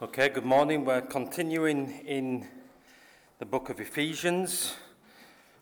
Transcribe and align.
Okay, 0.00 0.28
good 0.28 0.44
morning. 0.44 0.84
We're 0.84 1.00
continuing 1.00 2.02
in 2.06 2.46
the 3.40 3.44
book 3.44 3.68
of 3.68 3.80
Ephesians. 3.80 4.76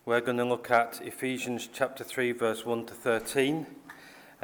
We're 0.05 0.21
going 0.21 0.37
to 0.37 0.45
look 0.45 0.69
at 0.69 1.01
Ephesians 1.01 1.67
chapter 1.73 2.03
3, 2.03 2.33
verse 2.33 2.63
1 2.63 2.85
to 2.85 2.93
13. 2.93 3.65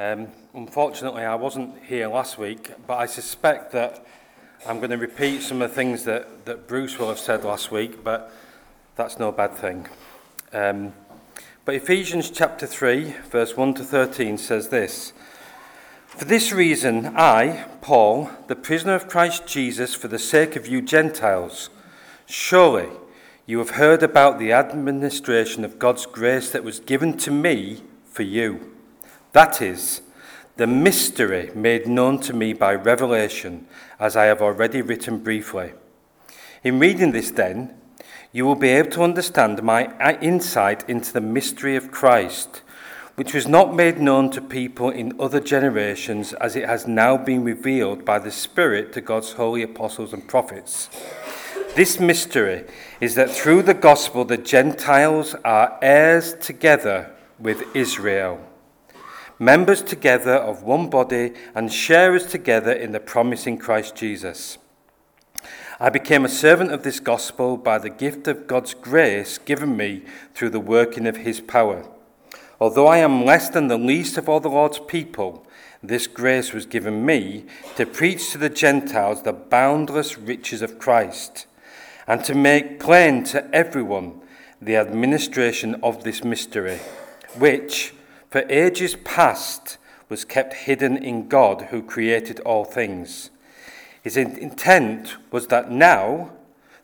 Um, 0.00 0.26
unfortunately, 0.52 1.22
I 1.22 1.36
wasn't 1.36 1.80
here 1.84 2.08
last 2.08 2.38
week, 2.38 2.72
but 2.88 2.96
I 2.96 3.06
suspect 3.06 3.70
that 3.70 4.04
I'm 4.66 4.78
going 4.78 4.90
to 4.90 4.98
repeat 4.98 5.42
some 5.42 5.62
of 5.62 5.70
the 5.70 5.76
things 5.76 6.02
that, 6.06 6.44
that 6.46 6.66
Bruce 6.66 6.98
will 6.98 7.08
have 7.08 7.20
said 7.20 7.44
last 7.44 7.70
week, 7.70 8.02
but 8.02 8.32
that's 8.96 9.20
no 9.20 9.30
bad 9.30 9.54
thing. 9.54 9.86
Um, 10.52 10.92
but 11.64 11.76
Ephesians 11.76 12.32
chapter 12.32 12.66
3, 12.66 13.14
verse 13.30 13.56
1 13.56 13.74
to 13.74 13.84
13 13.84 14.38
says 14.38 14.70
this. 14.70 15.12
For 16.16 16.26
this 16.26 16.52
reason, 16.52 17.16
I, 17.16 17.66
Paul, 17.80 18.30
the 18.46 18.54
prisoner 18.54 18.94
of 18.94 19.08
Christ 19.08 19.48
Jesus, 19.48 19.96
for 19.96 20.06
the 20.06 20.18
sake 20.18 20.54
of 20.54 20.68
you 20.68 20.80
Gentiles, 20.80 21.70
surely 22.24 22.88
you 23.46 23.58
have 23.58 23.70
heard 23.70 24.00
about 24.00 24.38
the 24.38 24.52
administration 24.52 25.64
of 25.64 25.80
God's 25.80 26.06
grace 26.06 26.52
that 26.52 26.62
was 26.62 26.78
given 26.78 27.16
to 27.18 27.32
me 27.32 27.82
for 28.06 28.22
you. 28.22 28.72
That 29.32 29.60
is, 29.60 30.02
the 30.56 30.68
mystery 30.68 31.50
made 31.52 31.88
known 31.88 32.20
to 32.20 32.32
me 32.32 32.52
by 32.52 32.76
revelation, 32.76 33.66
as 33.98 34.14
I 34.14 34.26
have 34.26 34.40
already 34.40 34.82
written 34.82 35.18
briefly. 35.18 35.72
In 36.62 36.78
reading 36.78 37.10
this, 37.10 37.32
then, 37.32 37.74
you 38.30 38.46
will 38.46 38.54
be 38.54 38.68
able 38.68 38.90
to 38.92 39.02
understand 39.02 39.64
my 39.64 40.16
insight 40.20 40.88
into 40.88 41.12
the 41.12 41.20
mystery 41.20 41.74
of 41.74 41.90
Christ 41.90 42.62
which 43.16 43.32
was 43.32 43.46
not 43.46 43.74
made 43.74 43.98
known 43.98 44.30
to 44.30 44.40
people 44.40 44.90
in 44.90 45.18
other 45.20 45.40
generations 45.40 46.32
as 46.34 46.56
it 46.56 46.68
has 46.68 46.86
now 46.86 47.16
been 47.16 47.44
revealed 47.44 48.04
by 48.04 48.18
the 48.18 48.30
Spirit 48.30 48.92
to 48.92 49.00
God's 49.00 49.32
holy 49.32 49.62
apostles 49.62 50.12
and 50.12 50.26
prophets. 50.26 50.88
This 51.76 52.00
mystery 52.00 52.64
is 53.00 53.14
that 53.14 53.30
through 53.30 53.62
the 53.62 53.74
gospel 53.74 54.24
the 54.24 54.36
Gentiles 54.36 55.34
are 55.44 55.78
heirs 55.80 56.34
together 56.34 57.12
with 57.38 57.64
Israel, 57.74 58.40
members 59.38 59.82
together 59.82 60.34
of 60.34 60.62
one 60.62 60.88
body, 60.88 61.32
and 61.54 61.72
sharers 61.72 62.26
together 62.26 62.72
in 62.72 62.92
the 62.92 63.00
promise 63.00 63.46
in 63.46 63.58
Christ 63.58 63.94
Jesus. 63.94 64.58
I 65.80 65.90
became 65.90 66.24
a 66.24 66.28
servant 66.28 66.72
of 66.72 66.84
this 66.84 67.00
gospel 67.00 67.56
by 67.56 67.78
the 67.78 67.90
gift 67.90 68.28
of 68.28 68.46
God's 68.46 68.74
grace 68.74 69.38
given 69.38 69.76
me 69.76 70.02
through 70.32 70.50
the 70.50 70.60
working 70.60 71.06
of 71.06 71.18
his 71.18 71.40
power. 71.40 71.84
Although 72.64 72.86
I 72.86 72.96
am 72.96 73.26
less 73.26 73.50
than 73.50 73.66
the 73.66 73.76
least 73.76 74.16
of 74.16 74.26
all 74.26 74.40
the 74.40 74.48
Lord's 74.48 74.78
people, 74.78 75.46
this 75.82 76.06
grace 76.06 76.54
was 76.54 76.64
given 76.64 77.04
me 77.04 77.44
to 77.76 77.84
preach 77.84 78.30
to 78.30 78.38
the 78.38 78.48
Gentiles 78.48 79.20
the 79.20 79.34
boundless 79.34 80.16
riches 80.16 80.62
of 80.62 80.78
Christ, 80.78 81.44
and 82.06 82.24
to 82.24 82.34
make 82.34 82.80
plain 82.80 83.22
to 83.24 83.54
everyone 83.54 84.18
the 84.62 84.76
administration 84.76 85.74
of 85.82 86.04
this 86.04 86.24
mystery, 86.24 86.78
which, 87.36 87.92
for 88.30 88.46
ages 88.48 88.96
past, 89.04 89.76
was 90.08 90.24
kept 90.24 90.54
hidden 90.54 90.96
in 90.96 91.28
God 91.28 91.66
who 91.68 91.82
created 91.82 92.40
all 92.46 92.64
things. 92.64 93.28
His 94.02 94.16
intent 94.16 95.16
was 95.30 95.48
that 95.48 95.70
now, 95.70 96.30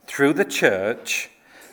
through 0.06 0.34
the 0.34 0.44
church, 0.44 1.29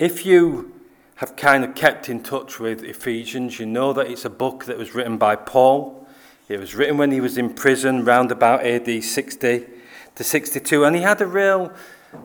If 0.00 0.24
you 0.24 0.72
have 1.16 1.36
kind 1.36 1.62
of 1.62 1.74
kept 1.74 2.08
in 2.08 2.22
touch 2.22 2.58
with 2.58 2.82
Ephesians, 2.82 3.60
you 3.60 3.66
know 3.66 3.92
that 3.92 4.06
it's 4.06 4.24
a 4.24 4.30
book 4.30 4.64
that 4.64 4.78
was 4.78 4.94
written 4.94 5.18
by 5.18 5.36
Paul. 5.36 6.08
It 6.48 6.58
was 6.58 6.74
written 6.74 6.96
when 6.96 7.12
he 7.12 7.20
was 7.20 7.36
in 7.36 7.52
prison, 7.52 8.06
round 8.06 8.32
about 8.32 8.64
AD 8.64 9.04
60 9.04 9.66
to 10.14 10.24
62, 10.24 10.84
and 10.84 10.96
he 10.96 11.02
had 11.02 11.20
a 11.20 11.26
real 11.26 11.70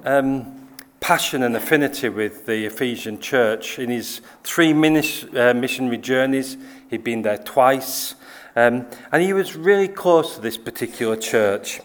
um, 0.05 0.69
passion 1.01 1.43
and 1.43 1.53
affinity 1.53 2.07
with 2.07 2.45
the 2.45 2.65
Ephesian 2.65 3.19
church. 3.19 3.77
In 3.77 3.89
his 3.89 4.21
three 4.45 4.71
uh, 4.71 5.53
missionary 5.53 5.97
journeys, 5.97 6.55
he'd 6.89 7.03
been 7.03 7.23
there 7.23 7.39
twice, 7.39 8.15
um, 8.55 8.85
and 9.11 9.21
he 9.21 9.33
was 9.33 9.57
really 9.57 9.89
close 9.89 10.35
to 10.35 10.41
this 10.41 10.57
particular 10.57 11.17
church. 11.17 11.81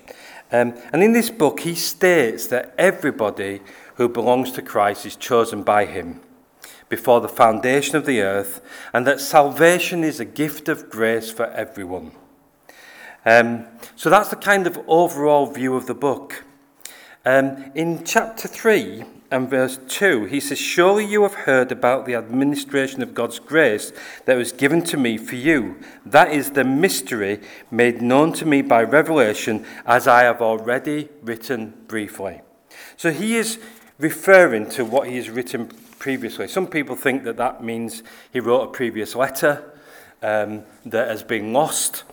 Um, 0.52 0.74
and 0.92 1.02
in 1.02 1.12
this 1.12 1.30
book, 1.30 1.58
he 1.58 1.74
states 1.74 2.46
that 2.46 2.74
everybody 2.78 3.60
who 4.00 4.08
belongs 4.08 4.50
to 4.50 4.62
Christ 4.62 5.04
is 5.04 5.14
chosen 5.14 5.62
by 5.62 5.84
him 5.84 6.22
before 6.88 7.20
the 7.20 7.28
foundation 7.28 7.96
of 7.96 8.06
the 8.06 8.22
earth, 8.22 8.62
and 8.94 9.06
that 9.06 9.20
salvation 9.20 10.02
is 10.02 10.18
a 10.18 10.24
gift 10.24 10.70
of 10.70 10.88
grace 10.88 11.30
for 11.30 11.44
everyone. 11.48 12.12
Um, 13.26 13.66
so 13.96 14.08
that's 14.08 14.30
the 14.30 14.36
kind 14.36 14.66
of 14.66 14.82
overall 14.88 15.44
view 15.44 15.76
of 15.76 15.84
the 15.84 15.92
book. 15.92 16.44
Um, 17.26 17.70
in 17.74 18.02
chapter 18.06 18.48
3 18.48 19.04
and 19.30 19.50
verse 19.50 19.78
2, 19.86 20.24
he 20.24 20.40
says, 20.40 20.58
Surely 20.58 21.04
you 21.04 21.22
have 21.24 21.34
heard 21.34 21.70
about 21.70 22.06
the 22.06 22.14
administration 22.14 23.02
of 23.02 23.12
God's 23.12 23.38
grace 23.38 23.92
that 24.24 24.38
was 24.38 24.50
given 24.50 24.82
to 24.84 24.96
me 24.96 25.18
for 25.18 25.36
you. 25.36 25.78
That 26.06 26.32
is 26.32 26.52
the 26.52 26.64
mystery 26.64 27.42
made 27.70 28.00
known 28.00 28.32
to 28.32 28.46
me 28.46 28.62
by 28.62 28.82
revelation, 28.82 29.66
as 29.84 30.08
I 30.08 30.22
have 30.22 30.40
already 30.40 31.10
written 31.20 31.74
briefly. 31.86 32.40
So 32.96 33.12
he 33.12 33.36
is 33.36 33.58
referring 34.00 34.68
to 34.70 34.84
what 34.84 35.08
he 35.08 35.16
has 35.16 35.30
written 35.30 35.66
previously. 35.98 36.48
Some 36.48 36.66
people 36.66 36.96
think 36.96 37.24
that 37.24 37.36
that 37.36 37.62
means 37.62 38.02
he 38.32 38.40
wrote 38.40 38.62
a 38.62 38.72
previous 38.72 39.14
letter 39.14 39.62
um, 40.22 40.62
that 40.86 41.08
has 41.08 41.22
been 41.22 41.52
lost. 41.52 42.04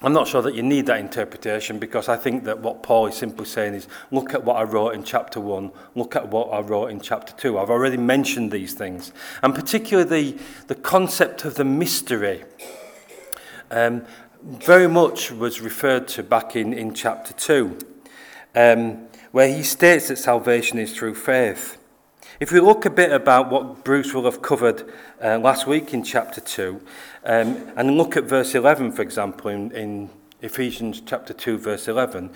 I'm 0.00 0.12
not 0.12 0.28
sure 0.28 0.42
that 0.42 0.54
you 0.54 0.62
need 0.62 0.86
that 0.86 1.00
interpretation 1.00 1.78
because 1.80 2.08
I 2.08 2.16
think 2.16 2.44
that 2.44 2.60
what 2.60 2.82
Paul 2.84 3.06
is 3.06 3.16
simply 3.16 3.46
saying 3.46 3.74
is 3.74 3.88
look 4.12 4.32
at 4.32 4.44
what 4.44 4.56
I 4.56 4.62
wrote 4.62 4.90
in 4.90 5.02
chapter 5.02 5.40
1, 5.40 5.72
look 5.96 6.14
at 6.14 6.28
what 6.28 6.52
I 6.52 6.60
wrote 6.60 6.88
in 6.88 7.00
chapter 7.00 7.32
2. 7.32 7.58
I've 7.58 7.70
already 7.70 7.96
mentioned 7.96 8.52
these 8.52 8.74
things. 8.74 9.12
And 9.42 9.54
particularly 9.54 10.32
the, 10.32 10.42
the 10.68 10.74
concept 10.76 11.44
of 11.44 11.56
the 11.56 11.64
mystery 11.64 12.44
um, 13.70 14.04
very 14.42 14.88
much 14.88 15.32
was 15.32 15.60
referred 15.60 16.06
to 16.08 16.22
back 16.22 16.54
in, 16.54 16.72
in 16.72 16.94
chapter 16.94 17.32
2. 17.32 17.78
Um, 18.54 19.07
where 19.38 19.54
he 19.54 19.62
states 19.62 20.08
that 20.08 20.18
salvation 20.18 20.80
is 20.80 20.92
through 20.92 21.14
faith. 21.14 21.78
If 22.40 22.50
we 22.50 22.58
look 22.58 22.84
a 22.84 22.90
bit 22.90 23.12
about 23.12 23.52
what 23.52 23.84
Bruce 23.84 24.12
will 24.12 24.24
have 24.24 24.42
covered 24.42 24.92
uh, 25.22 25.38
last 25.38 25.64
week 25.64 25.94
in 25.94 26.02
chapter 26.02 26.40
2, 26.40 26.80
um, 27.22 27.70
and 27.76 27.96
look 27.96 28.16
at 28.16 28.24
verse 28.24 28.56
11, 28.56 28.90
for 28.90 29.02
example, 29.02 29.48
in, 29.48 29.70
in 29.70 30.10
Ephesians 30.42 31.00
chapter 31.06 31.32
2, 31.32 31.56
verse 31.56 31.86
11, 31.86 32.30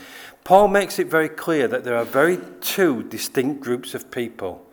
Paul 0.45 0.69
makes 0.69 1.01
it 1.01 1.09
very 1.09 1.29
clear 1.29 1.67
that 1.67 1.83
there 1.83 1.97
are 1.97 2.05
very 2.05 2.39
two 2.61 3.03
distinct 3.03 3.61
groups 3.61 3.95
of 3.95 4.13
people. 4.13 4.65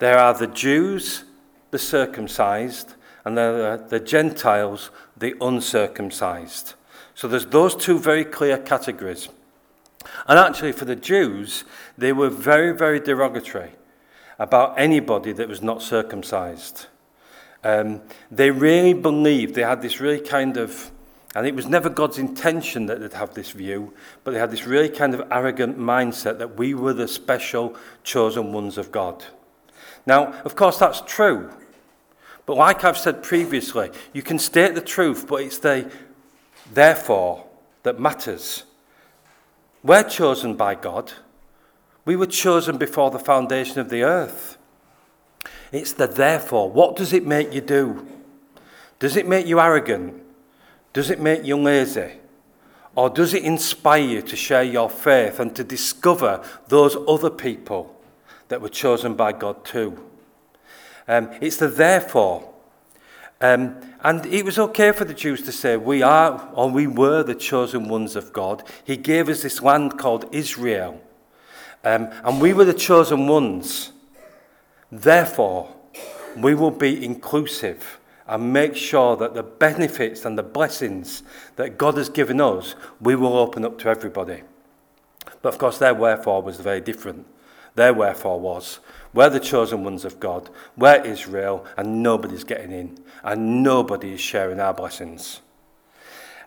There 0.00 0.18
are 0.18 0.34
the 0.34 0.48
Jews, 0.48 1.24
the 1.70 1.78
circumcised, 1.78 2.92
and 3.24 3.38
there 3.38 3.72
are 3.72 3.78
the 3.78 4.00
Gentiles, 4.00 4.90
the 5.16 5.34
uncircumcised. 5.40 6.74
So 7.14 7.26
there's 7.26 7.46
those 7.46 7.74
two 7.74 7.98
very 7.98 8.26
clear 8.26 8.58
categories. 8.58 9.30
And 10.26 10.38
actually, 10.38 10.72
for 10.72 10.84
the 10.84 10.96
Jews, 10.96 11.64
they 11.98 12.12
were 12.12 12.30
very, 12.30 12.76
very 12.76 13.00
derogatory 13.00 13.72
about 14.38 14.78
anybody 14.78 15.32
that 15.32 15.48
was 15.48 15.62
not 15.62 15.82
circumcised. 15.82 16.86
Um, 17.62 18.00
they 18.30 18.50
really 18.50 18.94
believed, 18.94 19.54
they 19.54 19.62
had 19.62 19.82
this 19.82 20.00
really 20.00 20.20
kind 20.20 20.56
of, 20.56 20.90
and 21.34 21.46
it 21.46 21.54
was 21.54 21.66
never 21.66 21.90
God's 21.90 22.18
intention 22.18 22.86
that 22.86 23.00
they'd 23.00 23.12
have 23.12 23.34
this 23.34 23.50
view, 23.50 23.92
but 24.24 24.30
they 24.30 24.38
had 24.38 24.50
this 24.50 24.66
really 24.66 24.88
kind 24.88 25.14
of 25.14 25.30
arrogant 25.30 25.78
mindset 25.78 26.38
that 26.38 26.56
we 26.56 26.72
were 26.72 26.94
the 26.94 27.06
special 27.06 27.76
chosen 28.02 28.52
ones 28.52 28.78
of 28.78 28.90
God. 28.90 29.24
Now, 30.06 30.32
of 30.44 30.56
course, 30.56 30.78
that's 30.78 31.02
true. 31.02 31.52
But 32.46 32.56
like 32.56 32.82
I've 32.82 32.98
said 32.98 33.22
previously, 33.22 33.90
you 34.14 34.22
can 34.22 34.38
state 34.38 34.74
the 34.74 34.80
truth, 34.80 35.26
but 35.28 35.42
it's 35.42 35.58
the 35.58 35.90
therefore 36.72 37.46
that 37.82 38.00
matters. 38.00 38.64
We're 39.82 40.08
chosen 40.08 40.54
by 40.54 40.74
God. 40.74 41.12
We 42.04 42.16
were 42.16 42.26
chosen 42.26 42.76
before 42.76 43.10
the 43.10 43.18
foundation 43.18 43.80
of 43.80 43.88
the 43.88 44.02
earth. 44.02 44.58
It's 45.72 45.92
the 45.92 46.06
therefore. 46.06 46.70
What 46.70 46.96
does 46.96 47.12
it 47.12 47.26
make 47.26 47.52
you 47.52 47.60
do? 47.60 48.06
Does 48.98 49.16
it 49.16 49.26
make 49.26 49.46
you 49.46 49.60
arrogant? 49.60 50.22
Does 50.92 51.10
it 51.10 51.20
make 51.20 51.44
you 51.44 51.56
lazy? 51.56 52.12
Or 52.96 53.08
does 53.08 53.32
it 53.32 53.44
inspire 53.44 54.02
you 54.02 54.22
to 54.22 54.36
share 54.36 54.64
your 54.64 54.90
faith 54.90 55.38
and 55.38 55.54
to 55.56 55.64
discover 55.64 56.44
those 56.68 56.96
other 57.08 57.30
people 57.30 57.96
that 58.48 58.60
were 58.60 58.68
chosen 58.68 59.14
by 59.14 59.32
God 59.32 59.64
too? 59.64 60.04
Um, 61.06 61.30
it's 61.40 61.56
the 61.56 61.68
therefore. 61.68 62.52
Um, 63.40 63.76
and 64.02 64.24
it 64.26 64.44
was 64.44 64.58
okay 64.58 64.92
for 64.92 65.04
the 65.04 65.14
Jews 65.14 65.42
to 65.42 65.52
say, 65.52 65.76
We 65.76 66.02
are, 66.02 66.48
or 66.54 66.70
we 66.70 66.86
were 66.86 67.22
the 67.22 67.34
chosen 67.34 67.88
ones 67.88 68.16
of 68.16 68.32
God. 68.32 68.62
He 68.84 68.96
gave 68.96 69.28
us 69.28 69.42
this 69.42 69.62
land 69.62 69.98
called 69.98 70.26
Israel. 70.32 71.00
Um, 71.84 72.10
and 72.24 72.40
we 72.40 72.52
were 72.52 72.64
the 72.64 72.74
chosen 72.74 73.26
ones. 73.26 73.92
Therefore, 74.92 75.74
we 76.36 76.54
will 76.54 76.70
be 76.70 77.04
inclusive 77.04 77.98
and 78.26 78.52
make 78.52 78.76
sure 78.76 79.16
that 79.16 79.34
the 79.34 79.42
benefits 79.42 80.24
and 80.24 80.38
the 80.38 80.42
blessings 80.42 81.22
that 81.56 81.78
God 81.78 81.96
has 81.96 82.08
given 82.08 82.40
us, 82.40 82.74
we 83.00 83.16
will 83.16 83.36
open 83.36 83.64
up 83.64 83.78
to 83.80 83.88
everybody. 83.88 84.42
But 85.42 85.54
of 85.54 85.58
course, 85.58 85.78
their 85.78 85.94
wherefore 85.94 86.42
was 86.42 86.58
very 86.58 86.80
different. 86.80 87.26
Their 87.74 87.94
wherefore 87.94 88.40
was, 88.40 88.80
we're 89.12 89.30
the 89.30 89.40
chosen 89.40 89.84
ones 89.84 90.04
of 90.04 90.20
God, 90.20 90.50
we're 90.76 91.02
Israel, 91.04 91.64
and 91.76 92.02
nobody's 92.02 92.44
getting 92.44 92.72
in, 92.72 92.98
and 93.22 93.62
nobody 93.62 94.14
is 94.14 94.20
sharing 94.20 94.60
our 94.60 94.74
blessings. 94.74 95.40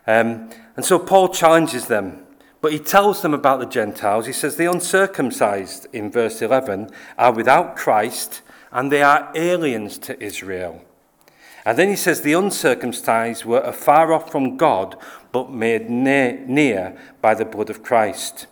Um, 0.06 0.50
and 0.76 0.84
so 0.84 0.98
Paul 0.98 1.28
challenges 1.28 1.86
them, 1.86 2.26
but 2.60 2.72
he 2.72 2.78
tells 2.78 3.22
them 3.22 3.34
about 3.34 3.60
the 3.60 3.66
Gentiles. 3.66 4.26
He 4.26 4.32
says, 4.32 4.56
The 4.56 4.70
uncircumcised, 4.70 5.86
in 5.92 6.10
verse 6.10 6.40
11, 6.40 6.90
are 7.18 7.32
without 7.32 7.76
Christ, 7.76 8.42
and 8.72 8.90
they 8.90 9.02
are 9.02 9.30
aliens 9.34 9.98
to 9.98 10.22
Israel 10.22 10.84
and 11.64 11.78
then 11.78 11.88
he 11.88 11.96
says, 11.96 12.20
The 12.20 12.34
uncircumcised 12.34 13.44
were 13.44 13.60
afar 13.60 14.12
off 14.12 14.30
from 14.30 14.56
God, 14.56 14.96
but 15.32 15.50
made 15.50 15.88
near 15.88 16.98
by 17.20 17.34
the 17.34 17.44
blood 17.44 17.70
of 17.70 17.82
Christ. 17.82 18.46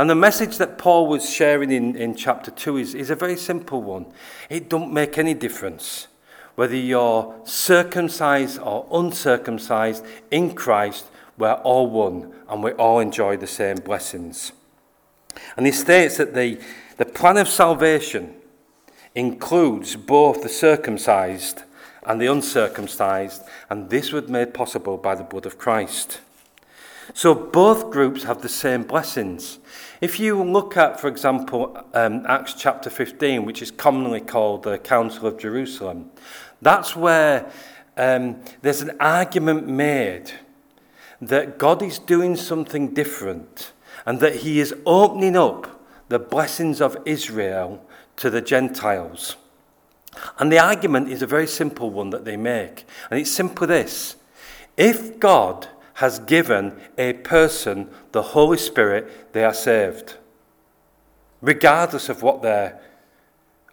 And 0.00 0.08
the 0.08 0.14
message 0.14 0.56
that 0.56 0.78
Paul 0.78 1.08
was 1.08 1.28
sharing 1.28 1.70
in, 1.70 1.94
in 1.94 2.14
chapter 2.14 2.50
2 2.50 2.78
is, 2.78 2.94
is 2.94 3.10
a 3.10 3.14
very 3.14 3.36
simple 3.36 3.82
one. 3.82 4.06
It 4.48 4.70
don't 4.70 4.94
make 4.94 5.18
any 5.18 5.34
difference 5.34 6.06
whether 6.54 6.74
you're 6.74 7.34
circumcised 7.44 8.58
or 8.60 8.86
uncircumcised 8.90 10.02
in 10.30 10.54
Christ, 10.54 11.04
we're 11.36 11.52
all 11.52 11.86
one 11.86 12.32
and 12.48 12.62
we 12.62 12.72
all 12.72 12.98
enjoy 12.98 13.36
the 13.36 13.46
same 13.46 13.76
blessings. 13.76 14.52
And 15.58 15.66
he 15.66 15.72
states 15.72 16.16
that 16.16 16.32
the, 16.32 16.58
the 16.96 17.04
plan 17.04 17.36
of 17.36 17.46
salvation 17.46 18.34
includes 19.14 19.96
both 19.96 20.42
the 20.42 20.48
circumcised 20.48 21.62
and 22.06 22.18
the 22.18 22.26
uncircumcised, 22.26 23.42
and 23.68 23.90
this 23.90 24.12
was 24.12 24.28
made 24.28 24.54
possible 24.54 24.96
by 24.96 25.14
the 25.14 25.24
blood 25.24 25.44
of 25.44 25.58
Christ. 25.58 26.20
So 27.14 27.34
both 27.34 27.90
groups 27.90 28.22
have 28.24 28.42
the 28.42 28.48
same 28.48 28.82
blessings. 28.84 29.58
If 30.00 30.20
you 30.20 30.42
look 30.42 30.76
at, 30.76 31.00
for 31.00 31.08
example, 31.08 31.76
um, 31.92 32.24
Acts 32.26 32.54
chapter 32.54 32.88
15, 32.88 33.44
which 33.44 33.62
is 33.62 33.70
commonly 33.70 34.20
called 34.20 34.62
the 34.62 34.78
Council 34.78 35.26
of 35.26 35.38
Jerusalem, 35.38 36.10
that's 36.62 36.94
where 36.94 37.50
um, 37.96 38.42
there's 38.62 38.82
an 38.82 38.96
argument 39.00 39.68
made 39.68 40.32
that 41.20 41.58
God 41.58 41.82
is 41.82 41.98
doing 41.98 42.36
something 42.36 42.94
different 42.94 43.72
and 44.06 44.20
that 44.20 44.36
he 44.36 44.60
is 44.60 44.74
opening 44.86 45.36
up 45.36 45.84
the 46.08 46.18
blessings 46.18 46.80
of 46.80 46.96
Israel 47.04 47.84
to 48.16 48.30
the 48.30 48.40
Gentiles. 48.40 49.36
And 50.38 50.50
the 50.50 50.58
argument 50.58 51.10
is 51.10 51.22
a 51.22 51.26
very 51.26 51.46
simple 51.46 51.90
one 51.90 52.10
that 52.10 52.24
they 52.24 52.36
make. 52.36 52.84
And 53.10 53.20
it's 53.20 53.30
simply 53.30 53.66
this 53.66 54.16
if 54.76 55.18
God 55.20 55.68
has 56.00 56.18
given 56.18 56.72
a 56.96 57.12
person 57.12 57.86
the 58.12 58.22
Holy 58.22 58.56
Spirit, 58.56 59.34
they 59.34 59.44
are 59.44 59.52
saved. 59.52 60.14
Regardless 61.42 62.08
of 62.08 62.22
what 62.22 62.40
their 62.40 62.80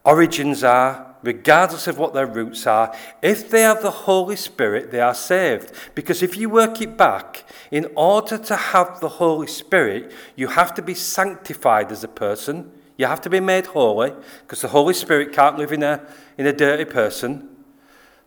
origins 0.03 0.61
are, 0.61 1.15
regardless 1.23 1.87
of 1.87 1.97
what 1.97 2.13
their 2.13 2.25
roots 2.25 2.67
are, 2.67 2.93
if 3.21 3.49
they 3.49 3.61
have 3.61 3.81
the 3.81 3.91
Holy 3.91 4.35
Spirit, 4.35 4.91
they 4.91 4.99
are 4.99 5.13
saved. 5.13 5.71
Because 5.95 6.21
if 6.21 6.35
you 6.35 6.49
work 6.49 6.81
it 6.81 6.97
back, 6.97 7.45
in 7.71 7.87
order 7.95 8.37
to 8.37 8.57
have 8.57 8.99
the 8.99 9.07
Holy 9.23 9.47
Spirit, 9.47 10.11
you 10.35 10.49
have 10.49 10.73
to 10.73 10.81
be 10.81 10.93
sanctified 10.93 11.93
as 11.93 12.03
a 12.03 12.09
person. 12.09 12.69
You 12.97 13.05
have 13.05 13.21
to 13.21 13.29
be 13.29 13.39
made 13.39 13.67
holy, 13.67 14.11
because 14.41 14.61
the 14.61 14.67
Holy 14.67 14.93
Spirit 14.93 15.31
can't 15.31 15.57
live 15.57 15.71
in 15.71 15.81
a 15.81 16.05
in 16.37 16.45
a 16.45 16.51
dirty 16.51 16.83
person. 16.83 17.56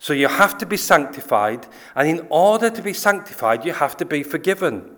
So 0.00 0.14
you 0.14 0.28
have 0.28 0.56
to 0.58 0.66
be 0.66 0.78
sanctified, 0.78 1.66
and 1.94 2.08
in 2.08 2.26
order 2.30 2.70
to 2.70 2.82
be 2.82 2.94
sanctified, 2.94 3.66
you 3.66 3.74
have 3.74 3.98
to 3.98 4.06
be 4.06 4.22
forgiven. 4.22 4.96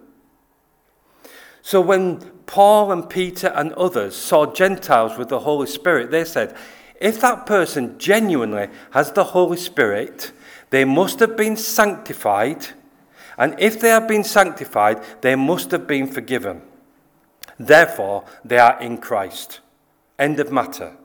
So 1.61 1.81
when 1.81 2.21
Paul 2.47 2.93
and 2.93 3.11
Peter 3.11 3.49
and 3.49 3.73
others 3.73 4.15
saw 4.15 4.53
Gentiles 4.53 5.19
with 5.19 5.29
the 5.29 5.41
Holy 5.41 5.67
Spirit, 5.67 6.13
they 6.13 6.25
said, 6.25 6.57
if 7.01 7.21
that 7.21 7.47
person 7.47 7.99
genuinely 7.99 8.69
has 8.93 9.11
the 9.11 9.25
Holy 9.25 9.57
Spirit, 9.57 10.31
they 10.71 10.85
must 10.85 11.19
have 11.19 11.37
been 11.37 11.57
sanctified, 11.57 12.69
and 13.37 13.57
if 13.59 13.81
they 13.81 13.89
have 13.89 14.07
been 14.07 14.23
sanctified, 14.23 15.03
they 15.21 15.35
must 15.35 15.73
have 15.73 15.89
been 15.89 16.07
forgiven. 16.07 16.63
Therefore, 17.59 18.25
they 18.45 18.59
are 18.59 18.81
in 18.81 18.99
Christ. 18.99 19.59
End 20.17 20.39
of 20.39 20.53
matter. 20.53 20.97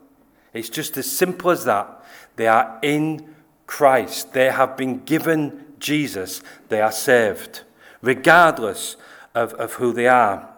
It's 0.54 0.70
just 0.70 0.98
as 0.98 1.12
simple 1.12 1.50
as 1.50 1.66
that. 1.66 2.04
They 2.36 2.48
are 2.48 2.78
in 2.84 3.34
Christ. 3.68 4.34
They 4.34 4.50
have 4.50 4.76
been 4.76 5.04
given 5.04 5.66
Jesus. 5.80 6.42
They 6.70 6.82
are 6.82 6.92
saved, 6.92 7.62
regardless 8.02 8.96
of, 9.36 9.54
of 9.56 9.74
who 9.74 9.94
they 9.94 10.08
are. 10.08 10.50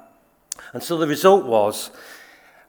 And 0.71 0.81
so 0.81 0.97
the 0.97 1.07
result 1.07 1.45
was, 1.45 1.91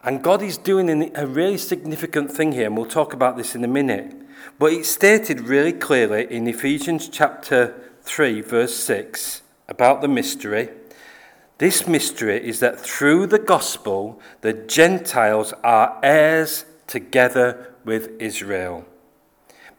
and 0.03 0.25
God 0.25 0.43
is 0.43 0.57
doing 0.57 1.13
a 1.15 1.27
really 1.27 1.59
significant 1.59 2.33
thing 2.33 2.53
here, 2.53 2.67
and 2.67 2.77
we'll 2.77 2.87
talk 2.87 3.13
about 3.13 3.37
this 3.37 3.55
in 3.55 3.63
a 3.63 3.69
minute. 3.69 4.17
But 4.59 4.73
it's 4.73 4.89
stated 4.89 5.41
really 5.41 5.75
clearly 5.75 6.27
in 6.31 6.49
Ephesians 6.49 7.09
chapter 7.09 7.79
3, 8.03 8.41
verse 8.41 8.75
6, 8.77 9.43
about 9.69 10.01
the 10.01 10.09
mystery. 10.09 10.71
This 11.59 11.87
mystery 11.87 12.43
is 12.43 12.61
that 12.61 12.81
through 12.81 13.27
the 13.27 13.39
gospel, 13.39 14.19
the 14.41 14.55
Gentiles 14.55 15.53
are 15.63 16.01
heirs 16.03 16.65
together 16.87 17.75
with 17.85 18.11
Israel 18.19 18.87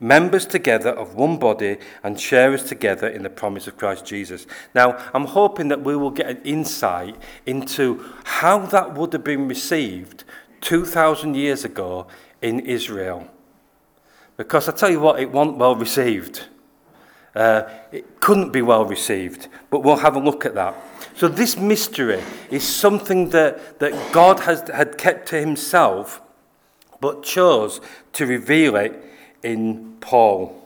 members 0.02 0.48
together 0.48 0.90
of 0.90 1.16
one 1.16 1.38
body 1.38 1.78
and 2.04 2.20
sharers 2.20 2.64
together 2.64 3.08
in 3.08 3.22
the 3.22 3.30
promise 3.30 3.68
of 3.68 3.78
Christ 3.78 4.04
Jesus. 4.04 4.48
Now, 4.74 4.98
I'm 5.14 5.26
hoping 5.26 5.68
that 5.68 5.84
we 5.84 5.96
will 5.96 6.10
get 6.10 6.28
an 6.28 6.42
insight 6.44 7.16
into 7.46 8.04
how 8.26 8.66
that 8.66 8.96
would 8.96 9.14
have 9.14 9.24
been 9.24 9.48
received 9.48 10.24
2,000 10.62 11.36
years 11.36 11.64
ago 11.64 12.08
in 12.42 12.60
Israel. 12.62 13.28
Because 14.38 14.68
I 14.68 14.72
tell 14.72 14.90
you 14.90 15.00
what, 15.00 15.20
it 15.20 15.32
wasn't 15.32 15.58
well 15.58 15.76
received. 15.76 16.48
Uh, 17.36 17.70
it 17.92 18.20
couldn't 18.20 18.52
be 18.52 18.62
well 18.62 18.86
received, 18.86 19.48
but 19.70 19.84
we'll 19.84 19.98
have 19.98 20.16
a 20.16 20.20
look 20.20 20.46
at 20.46 20.56
that. 20.56 20.76
So, 21.16 21.28
this 21.28 21.56
mystery 21.56 22.22
is 22.50 22.68
something 22.68 23.30
that, 23.30 23.80
that 23.80 23.94
God 24.12 24.42
has, 24.42 24.68
had 24.70 24.98
kept 24.98 25.30
to 25.30 25.40
himself, 25.40 26.22
but 27.00 27.24
chose 27.24 27.80
to 28.14 28.26
reveal 28.26 28.76
it 28.76 29.11
in 29.44 29.98
Paul. 30.00 30.58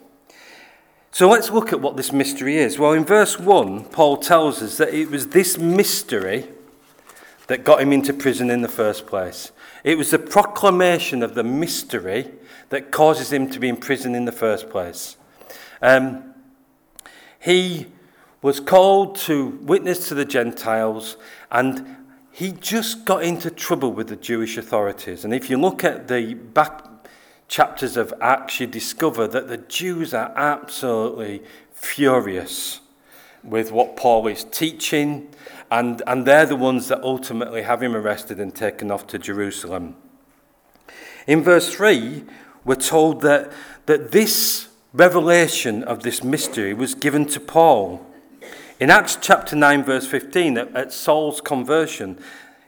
So 1.12 1.30
let's 1.30 1.50
look 1.50 1.72
at 1.72 1.80
what 1.80 1.96
this 1.96 2.12
mystery 2.12 2.58
is. 2.58 2.78
Well, 2.78 2.92
in 2.92 3.06
verse 3.06 3.40
1, 3.40 3.86
Paul 3.86 4.18
tells 4.18 4.62
us 4.62 4.78
that 4.78 4.94
it 4.94 5.10
was 5.10 5.30
this 5.30 5.58
mystery 5.58 6.50
that 7.48 7.64
got 7.64 7.82
him 7.82 7.94
into 7.94 8.14
prison 8.14 8.50
in 8.50 8.62
the 8.62 8.68
first 8.68 9.06
place. 9.08 9.52
It 9.84 9.98
was 9.98 10.12
the 10.12 10.20
proclamation 10.20 11.24
of 11.24 11.36
the 11.36 11.44
mystery 11.44 12.32
that 12.70 12.92
causes 12.92 13.32
him 13.32 13.50
to 13.52 13.60
be 13.60 13.70
in 13.70 13.78
prison 13.78 14.16
in 14.16 14.26
the 14.26 14.32
first 14.32 14.70
place. 14.70 15.16
Um, 15.82 16.34
he 17.40 17.88
was 18.42 18.60
called 18.60 19.16
to 19.16 19.58
witness 19.62 20.08
to 20.10 20.16
the 20.16 20.26
Gentiles, 20.26 21.18
and 21.52 21.96
he 22.32 22.52
just 22.52 23.06
got 23.06 23.24
into 23.24 23.50
trouble 23.50 23.94
with 23.94 24.10
the 24.10 24.16
Jewish 24.16 24.58
authorities. 24.58 25.24
And 25.24 25.34
if 25.34 25.50
you 25.50 25.58
look 25.58 25.84
at 25.84 26.08
the 26.08 26.34
back 26.34 26.84
chapters 27.48 27.98
of 27.98 28.14
Acts, 28.22 28.60
you 28.60 28.68
discover 28.68 29.28
that 29.28 29.48
the 29.48 29.58
Jews 29.58 30.14
are 30.14 30.34
absolutely 30.36 31.44
furious 31.74 32.80
with 33.44 33.72
what 33.72 33.96
Paul 33.96 34.28
is 34.28 34.44
teaching, 34.44 35.30
and, 35.70 36.02
and 36.08 36.26
they're 36.26 36.46
the 36.46 36.56
ones 36.56 36.88
that 36.88 37.02
ultimately 37.04 37.62
have 37.62 37.84
him 37.84 37.96
arrested 37.96 38.40
and 38.40 38.54
taken 38.54 38.90
off 38.92 39.06
to 39.08 39.20
Jerusalem. 39.20 39.96
In 41.28 41.44
verse 41.44 41.72
3, 41.74 42.24
we're 42.64 42.76
told 42.76 43.22
that, 43.22 43.52
that 43.86 44.12
this 44.12 44.70
revelation 44.94 45.84
of 45.84 46.04
this 46.04 46.24
mystery 46.24 46.74
was 46.74 46.96
given 46.96 47.26
to 47.28 47.40
Paul. 47.40 48.06
In 48.80 48.90
Acts 48.90 49.18
chapter 49.22 49.56
9, 49.56 49.84
verse 49.84 50.08
15, 50.08 50.58
at, 50.58 50.76
at 50.76 50.94
Saul's 50.94 51.42
conversion, 51.42 52.20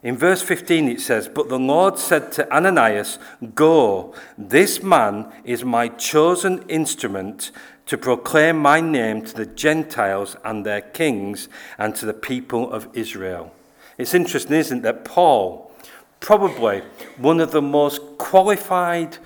in 0.07 0.15
verse 0.15 0.41
15 0.41 0.87
it 0.87 1.01
says, 1.01 1.27
But 1.27 1.49
the 1.49 1.59
Lord 1.59 1.99
said 1.99 2.31
to 2.31 2.49
Ananias, 2.49 3.19
Go, 3.53 4.15
this 4.37 4.81
man 4.81 5.29
is 5.43 5.65
my 5.65 5.89
chosen 5.89 6.63
instrument 6.69 7.51
to 7.87 7.97
proclaim 7.97 8.57
my 8.57 8.79
name 8.79 9.25
to 9.25 9.33
the 9.33 9.45
Gentiles 9.45 10.37
and 10.45 10.65
their 10.65 10.79
kings 10.79 11.49
and 11.77 11.93
to 11.95 12.05
the 12.05 12.13
people 12.13 12.71
of 12.71 12.87
Israel. 12.93 13.53
It's 13.97 14.13
interesting, 14.13 14.55
isn't 14.55 14.77
it, 14.77 14.83
that 14.83 15.03
Paul, 15.03 15.73
probably 16.21 16.83
one 17.17 17.41
of 17.41 17.51
the 17.51 17.61
most 17.61 17.99
qualified 18.17 19.17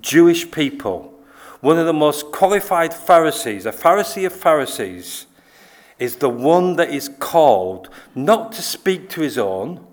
Jewish 0.00 0.50
people, 0.50 1.12
one 1.60 1.78
of 1.78 1.84
the 1.84 1.92
most 1.92 2.32
qualified 2.32 2.94
Pharisees, 2.94 3.66
a 3.66 3.72
Pharisee 3.72 4.24
of 4.24 4.32
Pharisees, 4.32 5.26
is 5.98 6.16
the 6.16 6.30
one 6.30 6.76
that 6.76 6.88
is 6.88 7.10
called 7.18 7.90
not 8.14 8.52
to 8.52 8.62
speak 8.62 9.10
to 9.10 9.20
his 9.20 9.36
own, 9.36 9.86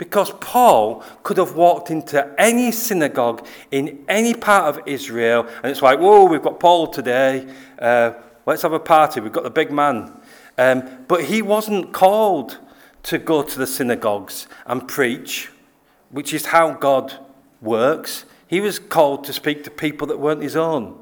because 0.00 0.32
Paul 0.40 1.04
could 1.22 1.36
have 1.36 1.56
walked 1.56 1.90
into 1.90 2.26
any 2.40 2.72
synagogue 2.72 3.46
in 3.70 4.02
any 4.08 4.32
part 4.32 4.74
of 4.74 4.88
Israel, 4.88 5.46
and 5.62 5.66
it's 5.66 5.82
like, 5.82 5.98
whoa, 5.98 6.24
we've 6.24 6.40
got 6.40 6.58
Paul 6.58 6.86
today. 6.86 7.46
Uh, 7.78 8.12
let's 8.46 8.62
have 8.62 8.72
a 8.72 8.80
party. 8.80 9.20
We've 9.20 9.30
got 9.30 9.44
the 9.44 9.50
big 9.50 9.70
man. 9.70 10.18
Um, 10.56 11.04
but 11.06 11.24
he 11.24 11.42
wasn't 11.42 11.92
called 11.92 12.56
to 13.02 13.18
go 13.18 13.42
to 13.42 13.58
the 13.58 13.66
synagogues 13.66 14.48
and 14.64 14.88
preach, 14.88 15.50
which 16.08 16.32
is 16.32 16.46
how 16.46 16.72
God 16.72 17.18
works. 17.60 18.24
He 18.46 18.62
was 18.62 18.78
called 18.78 19.24
to 19.24 19.34
speak 19.34 19.64
to 19.64 19.70
people 19.70 20.06
that 20.06 20.18
weren't 20.18 20.42
his 20.42 20.56
own 20.56 20.98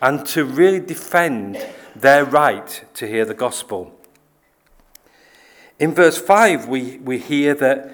and 0.00 0.24
to 0.28 0.46
really 0.46 0.80
defend 0.80 1.62
their 1.94 2.24
right 2.24 2.86
to 2.94 3.06
hear 3.06 3.26
the 3.26 3.34
gospel. 3.34 3.94
In 5.82 5.92
verse 5.92 6.16
5, 6.16 6.68
we, 6.68 6.98
we 6.98 7.18
hear 7.18 7.54
that, 7.54 7.92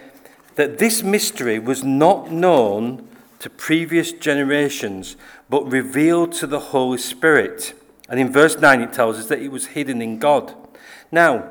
that 0.57 0.77
this 0.77 1.03
mystery 1.03 1.59
was 1.59 1.83
not 1.83 2.31
known 2.31 3.09
to 3.39 3.49
previous 3.49 4.13
generations, 4.13 5.17
but 5.49 5.73
revealed 5.73 6.33
to 6.33 6.47
the 6.47 6.61
Holy 6.61 6.99
Spirit. 6.99 7.73
And 8.11 8.21
in 8.21 8.31
verse 8.31 8.59
9, 8.59 8.83
it 8.83 8.93
tells 8.93 9.19
us 9.19 9.25
that 9.29 9.39
it 9.39 9.49
was 9.49 9.69
hidden 9.69 10.03
in 10.03 10.19
God. 10.19 10.55
Now, 11.11 11.51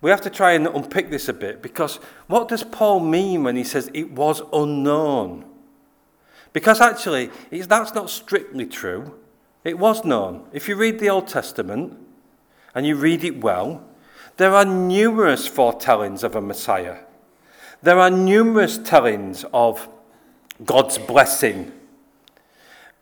we 0.00 0.10
have 0.10 0.20
to 0.22 0.30
try 0.30 0.50
and 0.50 0.66
unpick 0.66 1.10
this 1.10 1.28
a 1.28 1.32
bit 1.32 1.62
because 1.62 2.00
what 2.26 2.48
does 2.48 2.64
Paul 2.64 2.98
mean 2.98 3.44
when 3.44 3.54
he 3.54 3.62
says 3.62 3.88
it 3.94 4.10
was 4.10 4.42
unknown? 4.52 5.44
Because 6.52 6.80
actually, 6.80 7.30
that's 7.52 7.94
not 7.94 8.10
strictly 8.10 8.66
true. 8.66 9.14
It 9.62 9.78
was 9.78 10.04
known. 10.04 10.48
If 10.52 10.68
you 10.68 10.74
read 10.74 10.98
the 10.98 11.10
Old 11.10 11.28
Testament 11.28 11.96
and 12.74 12.84
you 12.84 12.96
read 12.96 13.22
it 13.22 13.40
well, 13.40 13.86
there 14.40 14.54
are 14.54 14.64
numerous 14.64 15.46
foretellings 15.46 16.24
of 16.24 16.34
a 16.34 16.40
Messiah. 16.40 16.96
There 17.82 17.98
are 17.98 18.08
numerous 18.08 18.78
tellings 18.78 19.44
of 19.52 19.86
God's 20.64 20.96
blessing, 20.96 21.72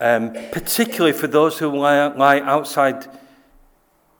um, 0.00 0.32
particularly 0.50 1.12
for 1.12 1.28
those 1.28 1.60
who 1.60 1.68
lie, 1.68 2.08
lie 2.08 2.40
outside 2.40 3.06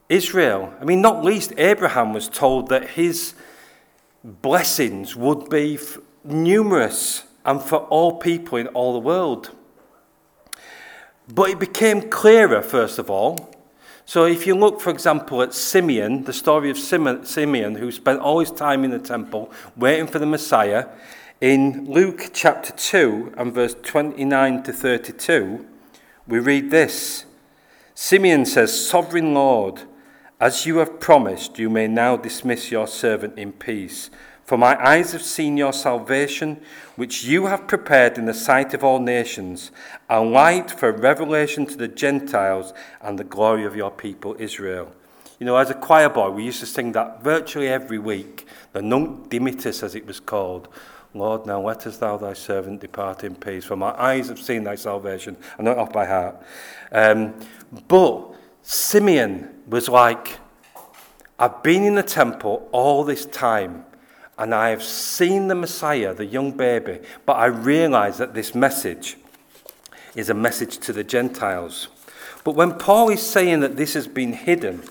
Israel. 0.09 0.73
I 0.81 0.85
mean, 0.85 1.01
not 1.01 1.25
least 1.25 1.53
Abraham 1.59 2.13
was 2.13 2.29
told 2.29 2.69
that 2.69 2.91
his 2.91 3.35
blessings 4.23 5.17
would 5.17 5.51
be 5.51 5.77
numerous 6.23 7.25
and 7.45 7.61
for 7.61 7.79
all 7.79 8.21
people 8.21 8.59
in 8.59 8.69
all 8.69 8.93
the 8.93 9.01
world. 9.01 9.51
But 11.27 11.51
it 11.51 11.59
became 11.59 12.11
clearer, 12.11 12.63
first 12.63 12.97
of 13.01 13.11
all, 13.11 13.58
so 14.09 14.25
if 14.25 14.47
you 14.47 14.55
look, 14.55 14.81
for 14.81 14.89
example, 14.89 15.43
at 15.43 15.53
Simeon, 15.53 16.25
the 16.25 16.33
story 16.33 16.71
of 16.71 16.79
Simeon, 16.79 17.75
who 17.75 17.93
spent 17.93 18.21
all 18.21 18.41
his 18.41 18.51
time 18.51 18.83
in 18.83 18.91
the 18.91 18.99
temple 18.99 19.53
waiting 19.77 20.07
for 20.07 20.19
the 20.19 20.25
Messiah, 20.25 20.87
in 21.43 21.85
Luke 21.85 22.31
chapter 22.33 22.73
2 22.73 23.35
and 23.37 23.53
verse 23.53 23.77
29 23.83 24.63
to 24.63 24.73
32, 24.73 25.67
we 26.27 26.39
read 26.39 26.71
this 26.71 27.27
Simeon 27.95 28.47
says, 28.47 28.89
Sovereign 28.89 29.35
Lord, 29.35 29.83
as 30.41 30.65
you 30.65 30.79
have 30.79 31.01
promised, 31.01 31.59
you 31.59 31.69
may 31.69 31.87
now 31.87 32.17
dismiss 32.17 32.71
your 32.71 32.87
servant 32.87 33.39
in 33.39 33.53
peace. 33.53 34.09
For 34.49 34.57
my 34.57 34.83
eyes 34.83 35.13
have 35.13 35.21
seen 35.21 35.59
your 35.59 35.75
salvation, 35.75 36.63
which 36.97 37.23
you 37.23 37.45
have 37.49 37.69
prepared 37.69 38.17
in 38.17 38.25
the 38.25 38.33
sight 38.33 38.73
of 38.73 38.83
all 38.83 38.99
nations, 38.99 39.71
a 40.09 40.23
light 40.23 40.71
for 40.71 40.91
revelation 40.91 41.67
to 41.67 41.77
the 41.77 41.87
Gentiles 41.87 42.73
and 43.03 43.19
the 43.19 43.25
glory 43.25 43.67
of 43.67 43.77
your 43.77 43.91
people 43.91 44.35
Israel. 44.39 44.91
You 45.39 45.45
know, 45.45 45.59
as 45.59 45.69
a 45.69 45.75
choir 45.75 46.09
boy, 46.09 46.31
we 46.31 46.45
used 46.45 46.61
to 46.61 46.67
sing 46.67 46.93
that 46.93 47.23
virtually 47.23 47.69
every 47.69 47.99
week, 47.99 48.47
the 48.73 48.81
Nunc 48.81 49.29
Dimittis, 49.29 49.83
as 49.83 49.95
it 49.95 50.07
was 50.07 50.19
called. 50.19 50.69
Lord, 51.13 51.45
now 51.45 51.61
lettest 51.61 52.01
thou 52.01 52.17
thy 52.17 52.33
servant 52.33 52.81
depart 52.81 53.25
in 53.25 53.35
peace, 53.35 53.67
for 53.67 53.77
my 53.77 53.91
eyes 54.01 54.29
have 54.29 54.41
seen 54.41 54.65
thy 54.65 54.77
salvation. 54.77 55.37
I 55.59 55.63
know 55.63 55.73
it 55.73 55.79
off 55.79 55.93
by 55.93 56.07
heart. 56.07 56.43
Um, 56.91 57.35
but 57.87 58.35
Simeon 58.63 59.61
was 59.67 59.91
like, 59.91 60.39
I've 61.39 61.63
been 61.63 61.85
in 61.85 61.97
the 61.97 62.03
temple 62.03 62.67
all 62.73 63.05
this 63.05 63.27
time 63.27 63.85
and 64.39 64.55
I 64.55 64.69
have 64.71 64.83
seen 64.83 65.49
the 65.49 65.55
Messiah, 65.57 66.15
the 66.15 66.25
young 66.25 66.53
baby, 66.53 67.01
but 67.27 67.35
I 67.35 67.47
realize 67.47 68.19
that 68.19 68.35
this 68.35 68.55
message 68.55 69.17
is 70.15 70.31
a 70.31 70.35
message 70.35 70.79
to 70.79 70.93
the 70.93 71.05
Gentiles. 71.05 71.89
But 72.45 72.55
when 72.55 72.75
Paul 72.75 73.11
is 73.11 73.21
saying 73.21 73.61
that 73.61 73.77
this 73.77 73.95
has 73.95 74.07
been 74.07 74.33
hidden, 74.33 74.85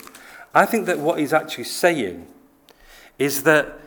I 0.54 0.66
think 0.66 0.86
that 0.86 0.98
what 0.98 1.18
he's 1.18 1.32
actually 1.32 1.64
saying 1.64 2.26
is 3.18 3.42
that 3.44 3.80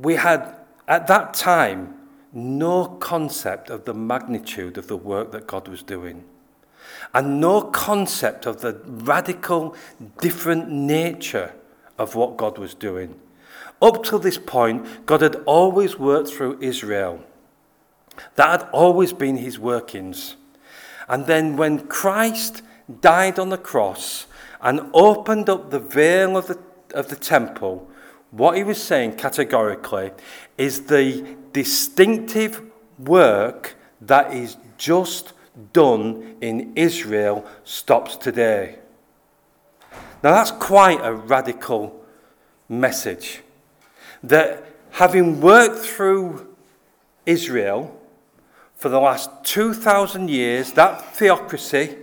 we 0.00 0.14
had, 0.14 0.54
at 0.86 1.08
that 1.08 1.34
time, 1.34 1.94
no 2.32 2.86
concept 2.86 3.70
of 3.70 3.84
the 3.86 3.94
magnitude 3.94 4.78
of 4.78 4.86
the 4.86 4.96
work 4.96 5.32
that 5.32 5.46
God 5.46 5.66
was 5.66 5.82
doing, 5.82 6.24
and 7.12 7.40
no 7.40 7.62
concept 7.62 8.46
of 8.46 8.60
the 8.60 8.80
radical, 8.86 9.74
different 10.20 10.70
nature 10.70 11.52
of 11.98 12.14
what 12.14 12.36
God 12.36 12.58
was 12.58 12.74
doing. 12.74 13.18
Up 13.80 14.02
till 14.04 14.18
this 14.18 14.38
point, 14.38 15.06
God 15.06 15.20
had 15.20 15.36
always 15.46 15.98
worked 15.98 16.30
through 16.30 16.58
Israel. 16.60 17.22
That 18.34 18.62
had 18.62 18.70
always 18.72 19.12
been 19.12 19.36
his 19.36 19.58
workings. 19.58 20.36
And 21.08 21.26
then 21.26 21.56
when 21.56 21.86
Christ 21.86 22.62
died 23.00 23.38
on 23.38 23.50
the 23.50 23.58
cross 23.58 24.26
and 24.60 24.90
opened 24.92 25.48
up 25.48 25.70
the 25.70 25.78
veil 25.78 26.36
of 26.36 26.48
the, 26.48 26.58
of 26.94 27.08
the 27.08 27.16
temple, 27.16 27.88
what 28.30 28.56
he 28.56 28.64
was 28.64 28.82
saying 28.82 29.14
categorically 29.14 30.10
is 30.58 30.86
the 30.86 31.36
distinctive 31.52 32.62
work 32.98 33.76
that 34.00 34.34
is 34.34 34.56
just 34.76 35.32
done 35.72 36.36
in 36.40 36.72
Israel 36.76 37.46
stops 37.64 38.16
today. 38.16 38.78
Now, 40.22 40.32
that's 40.32 40.50
quite 40.50 41.00
a 41.02 41.14
radical 41.14 42.04
message 42.68 43.40
that 44.22 44.64
having 44.90 45.40
worked 45.40 45.84
through 45.84 46.54
Israel 47.26 47.94
for 48.74 48.88
the 48.88 49.00
last 49.00 49.30
2,000 49.44 50.30
years, 50.30 50.72
that 50.72 51.14
theocracy 51.14 51.96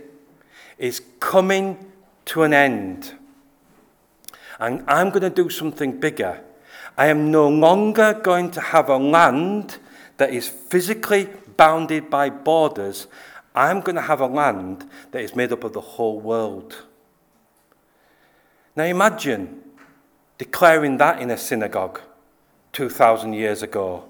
is 0.78 1.00
coming 1.20 1.90
to 2.26 2.42
an 2.42 2.52
end. 2.52 3.14
And 4.58 4.84
I'm 4.86 5.10
going 5.10 5.22
to 5.22 5.30
do 5.30 5.48
something 5.48 5.98
bigger. 5.98 6.42
I 6.96 7.06
am 7.06 7.30
no 7.30 7.48
longer 7.48 8.14
going 8.14 8.50
to 8.52 8.60
have 8.60 8.88
a 8.88 8.96
land 8.96 9.78
that 10.16 10.30
is 10.30 10.48
physically 10.48 11.28
bounded 11.56 12.08
by 12.08 12.30
borders. 12.30 13.06
I'm 13.54 13.80
going 13.80 13.96
to 13.96 14.02
have 14.02 14.20
a 14.20 14.26
land 14.26 14.88
that 15.10 15.22
is 15.22 15.34
made 15.34 15.52
up 15.52 15.64
of 15.64 15.72
the 15.72 15.80
whole 15.80 16.20
world. 16.20 16.84
Now 18.74 18.84
imagine 18.84 19.62
declaring 20.38 20.98
that 20.98 21.20
in 21.20 21.30
a 21.30 21.36
synagogue 21.36 22.00
2,000 22.72 23.32
years 23.32 23.62
ago. 23.62 24.04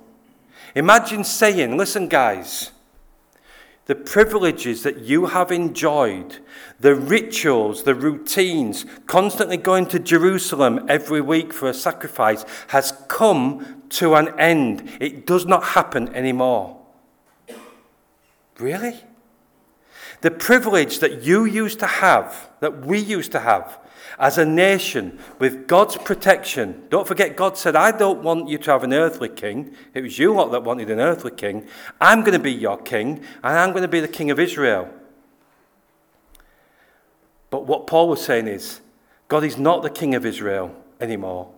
Imagine 0.74 1.24
saying, 1.24 1.76
listen, 1.76 2.08
guys, 2.08 2.72
the 3.86 3.94
privileges 3.94 4.82
that 4.82 4.98
you 4.98 5.26
have 5.26 5.52
enjoyed, 5.52 6.38
the 6.80 6.94
rituals, 6.94 7.84
the 7.84 7.94
routines, 7.94 8.84
constantly 9.06 9.56
going 9.56 9.86
to 9.86 9.98
Jerusalem 10.00 10.84
every 10.88 11.20
week 11.20 11.52
for 11.52 11.68
a 11.68 11.74
sacrifice, 11.74 12.44
has 12.68 12.92
come 13.06 13.84
to 13.90 14.16
an 14.16 14.38
end. 14.40 14.90
It 15.00 15.24
does 15.24 15.46
not 15.46 15.62
happen 15.62 16.08
anymore. 16.14 16.80
Really? 18.58 19.04
The 20.22 20.30
privilege 20.32 20.98
that 20.98 21.22
you 21.22 21.44
used 21.44 21.78
to 21.78 21.86
have, 21.86 22.50
that 22.60 22.84
we 22.84 22.98
used 22.98 23.30
to 23.32 23.40
have, 23.40 23.78
as 24.18 24.38
a 24.38 24.44
nation 24.44 25.18
with 25.38 25.66
God's 25.66 25.96
protection. 25.96 26.84
Don't 26.90 27.06
forget, 27.06 27.36
God 27.36 27.56
said, 27.58 27.76
I 27.76 27.90
don't 27.90 28.22
want 28.22 28.48
you 28.48 28.58
to 28.58 28.70
have 28.70 28.82
an 28.82 28.92
earthly 28.92 29.28
king. 29.28 29.74
It 29.94 30.02
was 30.02 30.18
you 30.18 30.32
lot 30.32 30.52
that 30.52 30.64
wanted 30.64 30.90
an 30.90 31.00
earthly 31.00 31.30
king. 31.30 31.66
I'm 32.00 32.20
going 32.20 32.32
to 32.32 32.38
be 32.38 32.52
your 32.52 32.78
king, 32.78 33.22
and 33.42 33.58
I'm 33.58 33.70
going 33.70 33.82
to 33.82 33.88
be 33.88 34.00
the 34.00 34.08
king 34.08 34.30
of 34.30 34.38
Israel. 34.38 34.88
But 37.50 37.66
what 37.66 37.86
Paul 37.86 38.08
was 38.08 38.24
saying 38.24 38.48
is, 38.48 38.80
God 39.28 39.44
is 39.44 39.56
not 39.56 39.82
the 39.82 39.90
king 39.90 40.14
of 40.14 40.24
Israel 40.24 40.74
anymore, 41.00 41.52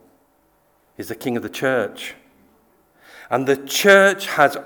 He's 0.97 1.09
the 1.09 1.15
king 1.15 1.37
of 1.37 1.43
the 1.43 1.49
church. 1.49 2.15
And 3.31 3.47
the 3.47 3.57
church 3.57 4.27
has 4.27 4.57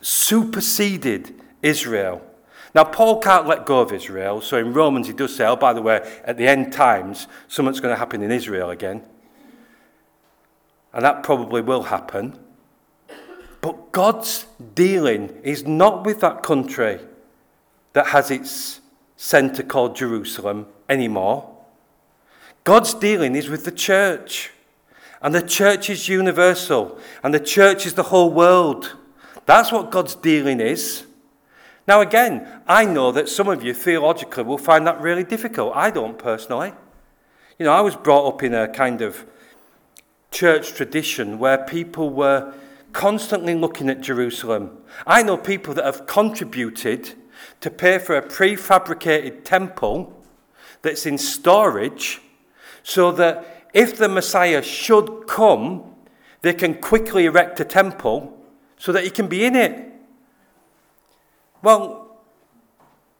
superseded 0.00 1.34
Israel. 1.62 2.22
Now, 2.74 2.84
Paul 2.84 3.20
can't 3.20 3.46
let 3.46 3.64
go 3.64 3.80
of 3.80 3.92
Israel, 3.92 4.40
so 4.40 4.58
in 4.58 4.72
Romans 4.72 5.06
he 5.06 5.12
does 5.12 5.34
say, 5.34 5.46
oh, 5.46 5.56
by 5.56 5.72
the 5.72 5.82
way, 5.82 6.00
at 6.24 6.36
the 6.36 6.46
end 6.46 6.72
times, 6.72 7.26
something's 7.48 7.80
going 7.80 7.94
to 7.94 7.98
happen 7.98 8.22
in 8.22 8.30
Israel 8.30 8.70
again. 8.70 9.02
And 10.92 11.04
that 11.04 11.22
probably 11.22 11.62
will 11.62 11.84
happen. 11.84 12.38
But 13.60 13.92
God's 13.92 14.46
dealing 14.74 15.40
is 15.42 15.66
not 15.66 16.04
with 16.04 16.20
that 16.20 16.42
country 16.42 17.00
that 17.94 18.08
has 18.08 18.30
its 18.30 18.80
centre 19.16 19.62
called 19.62 19.96
Jerusalem 19.96 20.66
anymore. 20.88 21.56
God's 22.64 22.94
dealing 22.94 23.34
is 23.36 23.48
with 23.48 23.64
the 23.64 23.72
church. 23.72 24.50
And 25.22 25.34
the 25.34 25.42
church 25.42 25.88
is 25.88 26.08
universal. 26.08 26.98
And 27.22 27.32
the 27.32 27.40
church 27.40 27.86
is 27.86 27.94
the 27.94 28.04
whole 28.04 28.30
world. 28.30 28.96
That's 29.46 29.72
what 29.72 29.90
God's 29.90 30.14
dealing 30.14 30.60
is. 30.60 31.05
Now, 31.86 32.00
again, 32.00 32.46
I 32.66 32.84
know 32.84 33.12
that 33.12 33.28
some 33.28 33.48
of 33.48 33.62
you 33.62 33.72
theologically 33.72 34.42
will 34.42 34.58
find 34.58 34.86
that 34.86 35.00
really 35.00 35.24
difficult. 35.24 35.76
I 35.76 35.90
don't 35.90 36.18
personally. 36.18 36.72
You 37.58 37.64
know, 37.64 37.72
I 37.72 37.80
was 37.80 37.94
brought 37.94 38.26
up 38.26 38.42
in 38.42 38.54
a 38.54 38.68
kind 38.68 39.02
of 39.02 39.24
church 40.30 40.74
tradition 40.74 41.38
where 41.38 41.58
people 41.58 42.10
were 42.10 42.52
constantly 42.92 43.54
looking 43.54 43.88
at 43.88 44.00
Jerusalem. 44.00 44.78
I 45.06 45.22
know 45.22 45.36
people 45.36 45.74
that 45.74 45.84
have 45.84 46.06
contributed 46.06 47.14
to 47.60 47.70
pay 47.70 47.98
for 47.98 48.16
a 48.16 48.22
prefabricated 48.22 49.44
temple 49.44 50.12
that's 50.82 51.06
in 51.06 51.18
storage 51.18 52.20
so 52.82 53.12
that 53.12 53.68
if 53.72 53.96
the 53.96 54.08
Messiah 54.08 54.62
should 54.62 55.26
come, 55.26 55.94
they 56.42 56.52
can 56.52 56.74
quickly 56.74 57.26
erect 57.26 57.60
a 57.60 57.64
temple 57.64 58.36
so 58.78 58.92
that 58.92 59.04
he 59.04 59.10
can 59.10 59.28
be 59.28 59.44
in 59.44 59.54
it. 59.54 59.85
Well, 61.66 62.20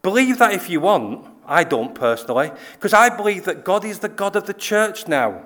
believe 0.03 0.39
that 0.39 0.53
if 0.53 0.71
you 0.71 0.79
want. 0.81 1.27
I 1.47 1.65
don't 1.65 1.97
personally, 1.97 2.53
because 2.75 2.93
I 2.93 3.09
believe 3.09 3.45
that 3.45 3.65
God 3.65 3.85
is 3.85 3.99
the 3.99 4.09
God 4.09 4.37
of 4.37 4.47
the 4.47 4.55
church 4.55 5.09
now. 5.09 5.43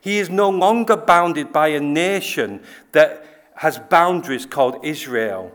He 0.00 0.18
is 0.18 0.28
no 0.28 0.50
longer 0.50 0.96
bounded 0.96 1.52
by 1.52 1.68
a 1.68 1.80
nation 1.80 2.60
that 2.90 3.24
has 3.54 3.78
boundaries 3.78 4.46
called 4.46 4.84
Israel. 4.84 5.52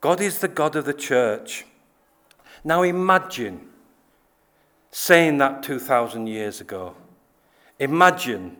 God 0.00 0.20
is 0.20 0.40
the 0.40 0.48
God 0.48 0.74
of 0.74 0.84
the 0.84 0.92
church. 0.92 1.64
Now 2.64 2.82
imagine 2.82 3.68
saying 4.90 5.38
that 5.38 5.62
2,000 5.62 6.26
years 6.26 6.60
ago. 6.60 6.96
Imagine. 7.78 8.56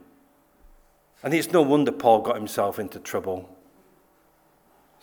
And 1.25 1.35
it's 1.35 1.51
no 1.51 1.63
wonder 1.63 1.91
Paul 1.91 2.23
got 2.23 2.37
himself 2.37 2.79
into 2.79 3.01
trouble. 3.01 3.58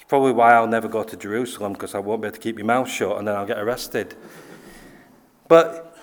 It's 0.06 0.10
probably 0.12 0.34
why 0.34 0.54
I'll 0.54 0.68
never 0.68 0.88
go 0.88 1.02
to 1.02 1.18
Jerusalem 1.18 1.74
because 1.74 1.96
I 1.96 1.98
won't 1.98 2.22
be 2.22 2.28
able 2.28 2.36
to 2.36 2.40
keep 2.40 2.58
my 2.58 2.62
mouth 2.62 2.88
shut 2.88 3.18
and 3.18 3.28
then 3.28 3.36
I'll 3.36 3.48
get 3.48 3.58
arrested. 3.58 4.14
But, 5.48 5.98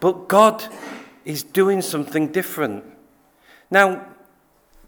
but 0.00 0.26
God 0.26 0.64
is 1.24 1.44
doing 1.44 1.80
something 1.80 2.32
different. 2.32 2.82
Now, 3.70 4.04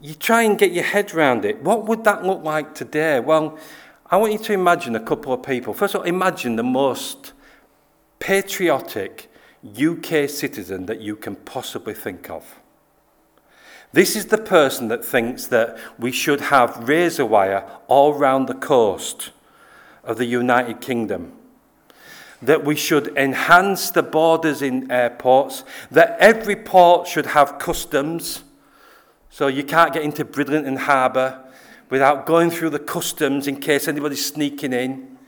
you 0.01 0.13
try 0.13 0.43
and 0.43 0.59
get 0.59 0.73
your 0.73 0.83
head 0.83 1.15
around 1.15 1.45
it. 1.45 1.63
What 1.63 1.87
would 1.87 2.03
that 2.03 2.25
look 2.25 2.43
like 2.43 2.75
today? 2.75 3.21
Well, 3.21 3.57
I 4.11 4.17
want 4.17 4.33
you 4.33 4.41
to 4.41 4.53
imagine 4.53 4.97
a 4.97 5.05
couple 5.05 5.33
of 5.33 5.45
people. 5.45 5.73
First 5.73 5.95
of 5.95 6.01
all, 6.01 6.07
imagine 6.09 6.57
the 6.57 6.65
most 6.65 7.35
patriotic 8.19 9.31
UK 9.65 10.29
citizen 10.29 10.87
that 10.87 11.01
you 11.01 11.15
can 11.15 11.37
possibly 11.37 11.95
think 11.95 12.29
of. 12.29 12.59
This 13.93 14.17
is 14.17 14.27
the 14.27 14.39
person 14.39 14.89
that 14.89 15.05
thinks 15.05 15.47
that 15.47 15.79
we 15.99 16.13
should 16.13 16.43
have 16.43 16.89
razor 16.89 17.25
wire 17.25 17.65
all 17.87 18.15
round 18.15 18.47
the 18.47 18.55
coast 18.55 19.31
of 20.05 20.19
the 20.19 20.27
United 20.27 20.81
Kingdom. 20.81 21.33
That 22.43 22.65
we 22.65 22.77
should 22.77 23.17
enhance 23.17 23.91
the 23.91 24.03
borders 24.03 24.63
in 24.63 24.91
airports, 24.91 25.65
that 25.91 26.17
every 26.21 26.55
port 26.55 27.09
should 27.09 27.27
have 27.27 27.59
customs 27.59 28.45
so 29.31 29.47
you 29.47 29.65
can't 29.65 29.93
get 29.93 30.03
into 30.03 30.25
Bridlington 30.25 30.77
Harbour 30.77 31.45
without 31.91 32.27
going 32.27 32.51
through 32.51 32.71
the 32.71 32.79
customs 32.79 33.47
in 33.47 33.61
case 33.61 33.89
anybody's 33.89 34.25
sneaking 34.25 34.73
in. 34.73 35.19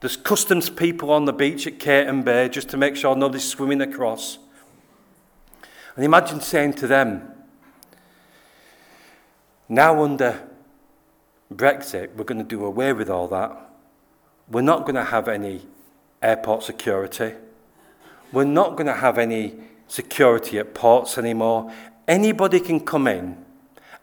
There's 0.00 0.16
customs 0.16 0.70
people 0.70 1.10
on 1.10 1.24
the 1.24 1.32
beach 1.32 1.66
at 1.66 1.78
Cayton 1.78 2.22
Bay 2.22 2.48
just 2.48 2.68
to 2.70 2.76
make 2.76 2.96
sure 2.96 3.16
nobody's 3.16 3.48
swimming 3.48 3.80
across. 3.80 4.38
And 5.96 6.04
imagine 6.04 6.40
saying 6.40 6.74
to 6.74 6.86
them, 6.86 7.32
now 9.68 10.02
under 10.02 10.48
Brexit, 11.52 12.14
we're 12.14 12.24
going 12.24 12.38
to 12.38 12.44
do 12.44 12.64
away 12.64 12.92
with 12.92 13.08
all 13.08 13.28
that. 13.28 13.70
We're 14.50 14.62
not 14.62 14.82
going 14.82 14.94
to 14.94 15.04
have 15.04 15.28
any 15.28 15.66
airport 16.22 16.62
security. 16.62 17.34
We're 18.32 18.44
not 18.44 18.76
going 18.76 18.86
to 18.86 18.94
have 18.94 19.18
any 19.18 19.54
security 19.86 20.58
at 20.58 20.74
ports 20.74 21.18
anymore. 21.18 21.72
Anybody 22.06 22.60
can 22.60 22.80
come 22.80 23.06
in, 23.06 23.44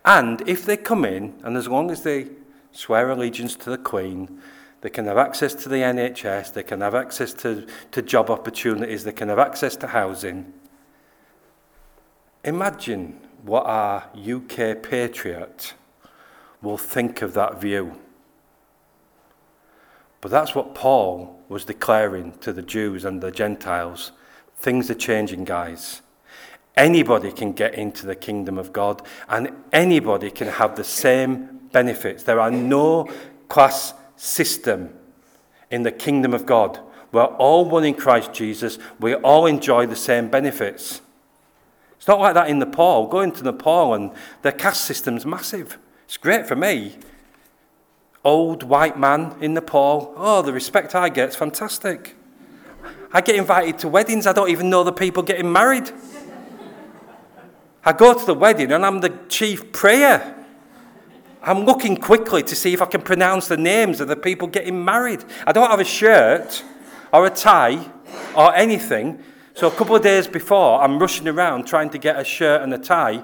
and 0.04 0.47
if 0.47 0.65
they 0.65 0.78
come 0.78 1.06
in, 1.06 1.34
and 1.43 1.58
as 1.58 1.67
long 1.67 1.89
as 1.89 2.04
they 2.04 2.28
swear 2.71 3.10
allegiance 3.10 3.56
to 3.56 3.69
the 3.69 3.78
Queen, 3.78 4.41
they 4.82 4.89
can 4.89 5.06
have 5.06 5.17
access 5.17 5.56
to 5.56 5.69
the 5.69 5.78
NHS, 5.78 6.54
they 6.54 6.62
can 6.62 6.82
have 6.82 6.93
access 6.93 7.34
to, 7.34 7.65
to 7.91 8.01
job 8.01 8.30
opportunities, 8.30 9.04
they 9.04 9.12
can 9.12 9.30
have 9.30 9.39
access 9.39 9.75
to 9.78 9.88
housing. 9.88 10.54
Imagine 12.43 13.19
what 13.46 13.66
our 13.68 14.10
UK 14.18 14.82
patriot 14.82 15.76
will 16.64 16.78
think 16.78 17.22
of 17.22 17.34
that 17.36 17.62
view. 17.62 17.96
But 20.20 20.32
that's 20.32 20.56
what 20.56 20.74
Paul 20.74 21.40
was 21.48 21.66
declaring 21.66 22.32
to 22.40 22.52
the 22.52 22.64
Jews 22.64 23.06
and 23.06 23.22
the 23.22 23.30
Gentiles. 23.30 24.12
Things 24.58 24.90
are 24.90 24.96
changing, 24.96 25.44
guys. 25.44 26.02
Anybody 26.76 27.32
can 27.32 27.52
get 27.52 27.76
into 27.76 28.08
the 28.08 28.16
kingdom 28.16 28.58
of 28.58 28.74
God, 28.74 29.04
and 29.30 29.52
anybody 29.72 30.32
can 30.32 30.48
have 30.48 30.76
the 30.76 30.84
same 30.84 31.60
benefits. 31.72 32.24
There 32.24 32.40
are 32.40 32.50
no 32.50 33.08
class 33.48 33.94
system 34.16 34.92
in 35.70 35.84
the 35.84 35.92
kingdom 35.92 36.34
of 36.34 36.48
God. 36.48 36.80
We're 37.12 37.26
all 37.26 37.64
one 37.66 37.86
in 37.86 37.94
Christ 37.94 38.34
Jesus. 38.34 38.80
We 39.00 39.14
all 39.14 39.46
enjoy 39.46 39.86
the 39.86 39.96
same 39.96 40.30
benefits. 40.30 41.02
It's 42.06 42.08
not 42.08 42.20
like 42.20 42.36
that 42.36 42.52
in 42.52 42.60
Nepal. 42.60 43.08
Go 43.08 43.22
into 43.22 43.44
Nepal 43.44 43.96
and 43.96 44.12
their 44.44 44.52
caste 44.52 44.86
system's 44.86 45.26
massive. 45.26 45.80
It's 46.06 46.18
great 46.18 46.46
for 46.46 46.56
me. 46.56 46.98
Old 48.24 48.62
white 48.62 48.96
man 48.96 49.36
in 49.41 49.56
Nepal. 49.56 50.13
Oh, 50.15 50.44
the 50.44 50.54
respect 50.54 50.94
I 50.94 51.10
get 51.10 51.30
is 51.30 51.36
fantastic. 51.36 52.15
I 53.12 53.22
get 53.22 53.38
invited 53.38 53.80
to 53.80 53.88
weddings. 53.88 54.28
I 54.28 54.34
don't 54.34 54.52
even 54.52 54.70
know 54.70 54.84
the 54.84 54.94
people 54.94 55.24
getting 55.24 55.52
married. 55.52 55.89
I 57.84 57.91
go 57.91 58.13
to 58.13 58.24
the 58.24 58.36
wedding 58.36 58.72
and 58.72 58.86
I'm 58.86 59.02
the 59.02 59.18
chief 59.28 59.72
prayer. 59.72 60.36
I'm 61.41 61.65
looking 61.65 61.98
quickly 61.98 62.44
to 62.44 62.56
see 62.56 62.72
if 62.72 62.84
I 62.84 62.86
can 62.86 63.02
pronounce 63.02 63.48
the 63.48 63.58
names 63.58 64.00
of 64.00 64.10
the 64.10 64.15
people 64.15 64.48
getting 64.48 64.86
married. 64.86 65.26
I 65.48 65.52
don't 65.54 65.72
have 65.72 65.80
a 65.80 65.84
shirt 65.84 66.63
or 67.12 67.26
a 67.26 67.32
tie 67.32 67.89
or 68.36 68.54
anything. 68.54 69.24
So 69.56 69.68
a 69.68 69.72
couple 69.72 69.96
of 69.96 70.04
days 70.04 70.28
before, 70.28 70.82
I'm 70.82 71.00
rushing 71.00 71.30
around 71.30 71.63
trying 71.63 71.89
to 71.91 71.98
get 71.98 72.20
a 72.20 72.26
shirt 72.26 72.62
and 72.62 72.74
a 72.74 72.78
tie. 72.78 73.24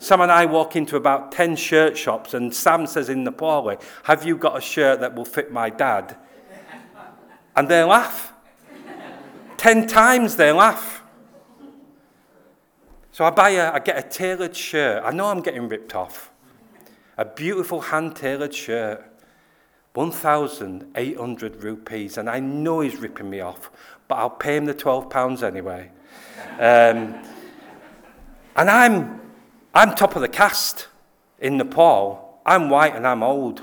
Sam 0.00 0.20
and 0.20 0.32
I 0.32 0.44
walk 0.44 0.74
into 0.74 0.96
about 0.96 1.30
10 1.30 1.54
shirt 1.54 1.96
shops, 1.96 2.34
and 2.34 2.52
Sam 2.52 2.84
says 2.84 3.08
in 3.08 3.24
Nepali, 3.24 3.80
Have 4.02 4.26
you 4.26 4.36
got 4.36 4.58
a 4.58 4.60
shirt 4.60 4.98
that 4.98 5.14
will 5.14 5.24
fit 5.24 5.52
my 5.52 5.70
dad? 5.70 6.16
And 7.54 7.68
they 7.68 7.84
laugh. 7.84 8.32
10 9.58 9.86
times 9.86 10.34
they 10.34 10.50
laugh. 10.50 11.04
So 13.12 13.24
I 13.24 13.30
buy 13.30 13.50
a, 13.50 13.72
I 13.72 13.78
get 13.78 13.96
a 13.96 14.02
tailored 14.02 14.56
shirt. 14.56 15.04
I 15.04 15.12
know 15.12 15.26
I'm 15.26 15.42
getting 15.42 15.68
ripped 15.68 15.94
off. 15.94 16.32
A 17.16 17.24
beautiful 17.24 17.82
hand 17.82 18.16
tailored 18.16 18.52
shirt. 18.52 19.12
1,800 19.94 21.62
rupees. 21.62 22.16
And 22.16 22.28
I 22.28 22.40
know 22.40 22.80
he's 22.80 22.96
ripping 22.96 23.28
me 23.28 23.40
off, 23.40 23.70
but 24.12 24.18
I'll 24.18 24.28
pay 24.28 24.58
him 24.58 24.66
the 24.66 24.74
12 24.74 25.08
pounds 25.08 25.42
anyway. 25.42 25.90
Um, 26.58 27.14
and 28.54 28.68
I'm, 28.68 29.22
I'm 29.72 29.94
top 29.94 30.16
of 30.16 30.20
the 30.20 30.28
caste 30.28 30.88
in 31.38 31.56
Nepal. 31.56 32.42
I'm 32.44 32.68
white 32.68 32.94
and 32.94 33.06
I'm 33.06 33.22
old. 33.22 33.62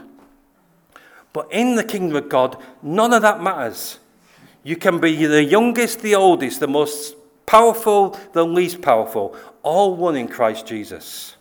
But 1.34 1.50
in 1.52 1.76
the 1.76 1.84
kingdom 1.84 2.16
of 2.16 2.30
God, 2.30 2.60
none 2.82 3.14
of 3.14 3.22
that 3.22 3.44
matters. 3.44 4.00
You 4.64 4.76
can 4.76 5.00
be 5.00 5.24
the 5.28 5.44
youngest, 5.44 6.02
the 6.02 6.16
oldest, 6.16 6.62
the 6.62 6.68
most 6.68 7.16
powerful, 7.46 8.18
the 8.34 8.44
least 8.44 8.82
powerful, 8.82 9.36
all 9.62 9.96
one 9.96 10.16
in 10.16 10.28
Christ 10.28 10.66
Jesus. 10.66 11.36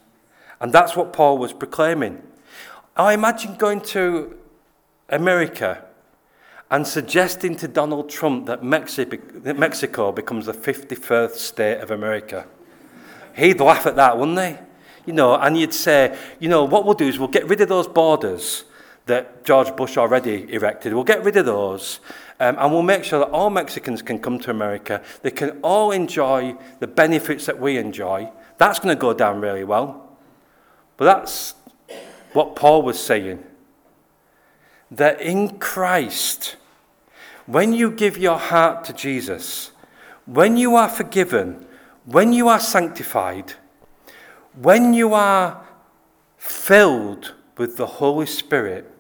And 0.60 0.70
that's 0.70 0.94
what 0.94 1.14
Paul 1.14 1.38
was 1.38 1.54
proclaiming. 1.54 2.22
I 2.94 3.14
imagine 3.14 3.54
going 3.54 3.80
to 3.80 4.36
America 5.08 5.82
and 6.70 6.86
suggesting 6.86 7.56
to 7.56 7.68
Donald 7.68 8.10
Trump 8.10 8.46
that 8.46 8.62
Mexico 8.62 10.12
becomes 10.12 10.46
the 10.46 10.52
51st 10.52 11.34
state 11.36 11.80
of 11.80 11.90
America. 11.90 12.46
He'd 13.34 13.60
laugh 13.60 13.86
at 13.86 13.96
that, 13.96 14.18
wouldn't 14.18 14.38
he? 14.38 14.62
You 15.06 15.14
know, 15.14 15.34
and 15.34 15.56
you'd 15.56 15.72
say, 15.72 16.16
you 16.38 16.48
know, 16.48 16.64
what 16.64 16.84
we'll 16.84 16.94
do 16.94 17.08
is 17.08 17.18
we'll 17.18 17.28
get 17.28 17.48
rid 17.48 17.60
of 17.60 17.68
those 17.68 17.88
borders 17.88 18.64
that 19.06 19.44
George 19.44 19.74
Bush 19.74 19.96
already 19.96 20.52
erected. 20.52 20.92
We'll 20.92 21.04
get 21.04 21.24
rid 21.24 21.36
of 21.36 21.46
those 21.46 22.00
Um, 22.40 22.56
and 22.58 22.72
we'll 22.72 22.82
make 22.82 23.02
sure 23.02 23.18
that 23.18 23.30
all 23.30 23.50
Mexicans 23.50 24.00
can 24.00 24.20
come 24.20 24.38
to 24.40 24.50
America. 24.50 25.02
They 25.22 25.32
can 25.32 25.58
all 25.62 25.90
enjoy 25.90 26.56
the 26.78 26.86
benefits 26.86 27.46
that 27.46 27.58
we 27.58 27.78
enjoy. 27.78 28.30
That's 28.58 28.78
going 28.78 28.94
to 28.94 29.00
go 29.00 29.12
down 29.12 29.40
really 29.40 29.64
well. 29.64 30.16
But 30.96 31.06
that's 31.06 31.54
what 32.32 32.54
Paul 32.54 32.82
was 32.82 33.00
saying. 33.00 33.42
That 34.90 35.20
in 35.20 35.58
Christ, 35.58 36.56
when 37.46 37.72
you 37.72 37.90
give 37.90 38.16
your 38.16 38.38
heart 38.38 38.84
to 38.86 38.92
Jesus, 38.92 39.70
when 40.26 40.56
you 40.56 40.76
are 40.76 40.88
forgiven, 40.88 41.66
when 42.04 42.32
you 42.32 42.48
are 42.48 42.60
sanctified, 42.60 43.54
when 44.54 44.94
you 44.94 45.14
are 45.14 45.66
filled 46.36 47.34
with 47.56 47.76
the 47.76 47.86
Holy 47.86 48.26
Spirit, 48.26 48.90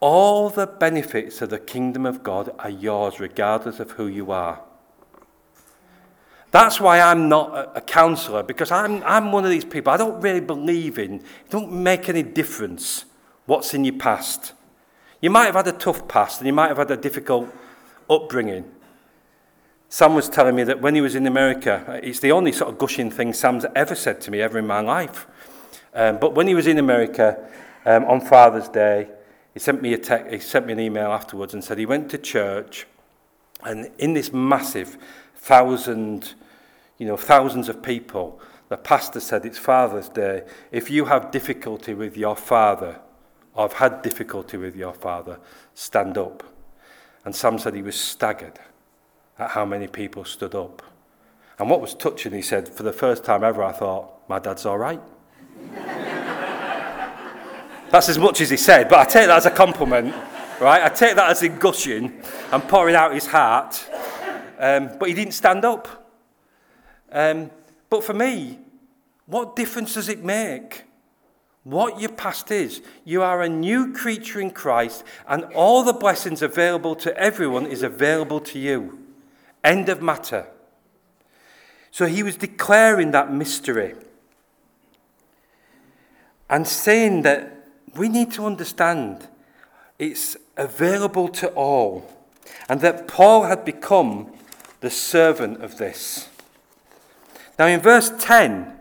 all 0.00 0.50
the 0.50 0.66
benefits 0.66 1.40
of 1.40 1.50
the 1.50 1.58
kingdom 1.58 2.04
of 2.04 2.22
God 2.22 2.54
are 2.58 2.70
yours, 2.70 3.20
regardless 3.20 3.80
of 3.80 3.92
who 3.92 4.06
you 4.06 4.30
are. 4.30 4.62
That's 6.50 6.80
why 6.80 7.00
I'm 7.00 7.28
not 7.28 7.72
a, 7.74 7.80
counselor, 7.80 8.42
because 8.42 8.70
I'm, 8.70 9.02
I'm 9.02 9.32
one 9.32 9.44
of 9.44 9.50
these 9.50 9.64
people. 9.64 9.92
I 9.92 9.96
don't 9.96 10.20
really 10.20 10.40
believe 10.40 10.98
in, 10.98 11.14
it 11.14 11.50
don't 11.50 11.72
make 11.72 12.08
any 12.08 12.22
difference 12.22 13.06
what's 13.46 13.74
in 13.74 13.84
your 13.84 13.98
past. 13.98 14.52
You 15.24 15.30
might 15.30 15.46
have 15.46 15.54
had 15.54 15.68
a 15.68 15.72
tough 15.72 16.06
past 16.06 16.40
and 16.40 16.46
you 16.46 16.52
might 16.52 16.68
have 16.68 16.76
had 16.76 16.90
a 16.90 16.98
difficult 16.98 17.48
upbringing. 18.10 18.70
Sam 19.88 20.14
was 20.14 20.28
telling 20.28 20.54
me 20.54 20.64
that 20.64 20.82
when 20.82 20.94
he 20.94 21.00
was 21.00 21.14
in 21.14 21.26
America, 21.26 21.98
it's 22.02 22.20
the 22.20 22.30
only 22.30 22.52
sort 22.52 22.70
of 22.70 22.76
gushing 22.76 23.10
thing 23.10 23.32
Sam's 23.32 23.64
ever 23.74 23.94
said 23.94 24.20
to 24.20 24.30
me 24.30 24.42
ever 24.42 24.58
in 24.58 24.66
my 24.66 24.80
life. 24.80 25.26
Um, 25.94 26.18
but 26.18 26.34
when 26.34 26.46
he 26.46 26.54
was 26.54 26.66
in 26.66 26.76
America 26.76 27.42
um, 27.86 28.04
on 28.04 28.20
Father's 28.20 28.68
Day, 28.68 29.08
he 29.54 29.60
sent 29.60 29.80
me 29.80 29.94
a 29.94 29.96
te- 29.96 30.28
he 30.28 30.40
sent 30.40 30.66
me 30.66 30.74
an 30.74 30.80
email 30.80 31.10
afterwards 31.10 31.54
and 31.54 31.64
said 31.64 31.78
he 31.78 31.86
went 31.86 32.10
to 32.10 32.18
church, 32.18 32.86
and 33.62 33.90
in 33.96 34.12
this 34.12 34.30
massive 34.30 34.98
thousand, 35.36 36.34
you 36.98 37.06
know, 37.06 37.16
thousands 37.16 37.70
of 37.70 37.82
people, 37.82 38.38
the 38.68 38.76
pastor 38.76 39.20
said 39.20 39.46
it's 39.46 39.56
Father's 39.56 40.10
Day. 40.10 40.42
If 40.70 40.90
you 40.90 41.06
have 41.06 41.30
difficulty 41.30 41.94
with 41.94 42.14
your 42.14 42.36
father, 42.36 43.00
have 43.62 43.74
had 43.74 44.02
difficulty 44.02 44.56
with 44.56 44.76
your 44.76 44.92
father, 44.92 45.38
stand 45.74 46.18
up. 46.18 46.42
And 47.24 47.34
Sam 47.34 47.58
said 47.58 47.74
he 47.74 47.82
was 47.82 47.98
staggered 47.98 48.58
at 49.38 49.50
how 49.50 49.64
many 49.64 49.86
people 49.86 50.24
stood 50.24 50.54
up. 50.54 50.82
And 51.58 51.70
what 51.70 51.80
was 51.80 51.94
touching, 51.94 52.32
he 52.32 52.42
said, 52.42 52.68
for 52.68 52.82
the 52.82 52.92
first 52.92 53.24
time 53.24 53.44
ever, 53.44 53.62
I 53.62 53.72
thought, 53.72 54.28
my 54.28 54.38
dad's 54.38 54.66
all 54.66 54.78
right. 54.78 55.00
That's 57.90 58.08
as 58.08 58.18
much 58.18 58.40
as 58.40 58.50
he 58.50 58.56
said, 58.56 58.88
but 58.88 58.98
I 58.98 59.04
take 59.04 59.28
that 59.28 59.36
as 59.36 59.46
a 59.46 59.50
compliment, 59.50 60.12
right? 60.60 60.82
I 60.82 60.88
take 60.88 61.14
that 61.14 61.30
as 61.30 61.42
in 61.44 61.58
gushing 61.58 62.20
and 62.50 62.62
pouring 62.68 62.96
out 62.96 63.14
his 63.14 63.26
heart. 63.26 63.88
Um, 64.58 64.90
but 64.98 65.08
he 65.08 65.14
didn't 65.14 65.34
stand 65.34 65.64
up. 65.64 66.12
Um, 67.12 67.50
but 67.88 68.02
for 68.02 68.14
me, 68.14 68.58
what 69.26 69.54
difference 69.54 69.94
does 69.94 70.08
it 70.08 70.24
make? 70.24 70.84
What 71.64 71.98
your 71.98 72.10
past 72.10 72.50
is. 72.50 72.82
You 73.04 73.22
are 73.22 73.42
a 73.42 73.48
new 73.48 73.92
creature 73.92 74.38
in 74.40 74.50
Christ, 74.50 75.02
and 75.26 75.44
all 75.54 75.82
the 75.82 75.94
blessings 75.94 76.42
available 76.42 76.94
to 76.96 77.16
everyone 77.16 77.66
is 77.66 77.82
available 77.82 78.40
to 78.40 78.58
you. 78.58 78.98
End 79.64 79.88
of 79.88 80.02
matter. 80.02 80.46
So 81.90 82.06
he 82.06 82.22
was 82.22 82.36
declaring 82.36 83.12
that 83.12 83.32
mystery 83.32 83.94
and 86.50 86.68
saying 86.68 87.22
that 87.22 87.66
we 87.96 88.08
need 88.08 88.30
to 88.32 88.44
understand 88.44 89.28
it's 89.98 90.36
available 90.56 91.28
to 91.28 91.48
all, 91.48 92.12
and 92.68 92.80
that 92.82 93.08
Paul 93.08 93.44
had 93.44 93.64
become 93.64 94.30
the 94.80 94.90
servant 94.90 95.62
of 95.62 95.78
this. 95.78 96.28
Now, 97.58 97.66
in 97.66 97.80
verse 97.80 98.12
10, 98.18 98.72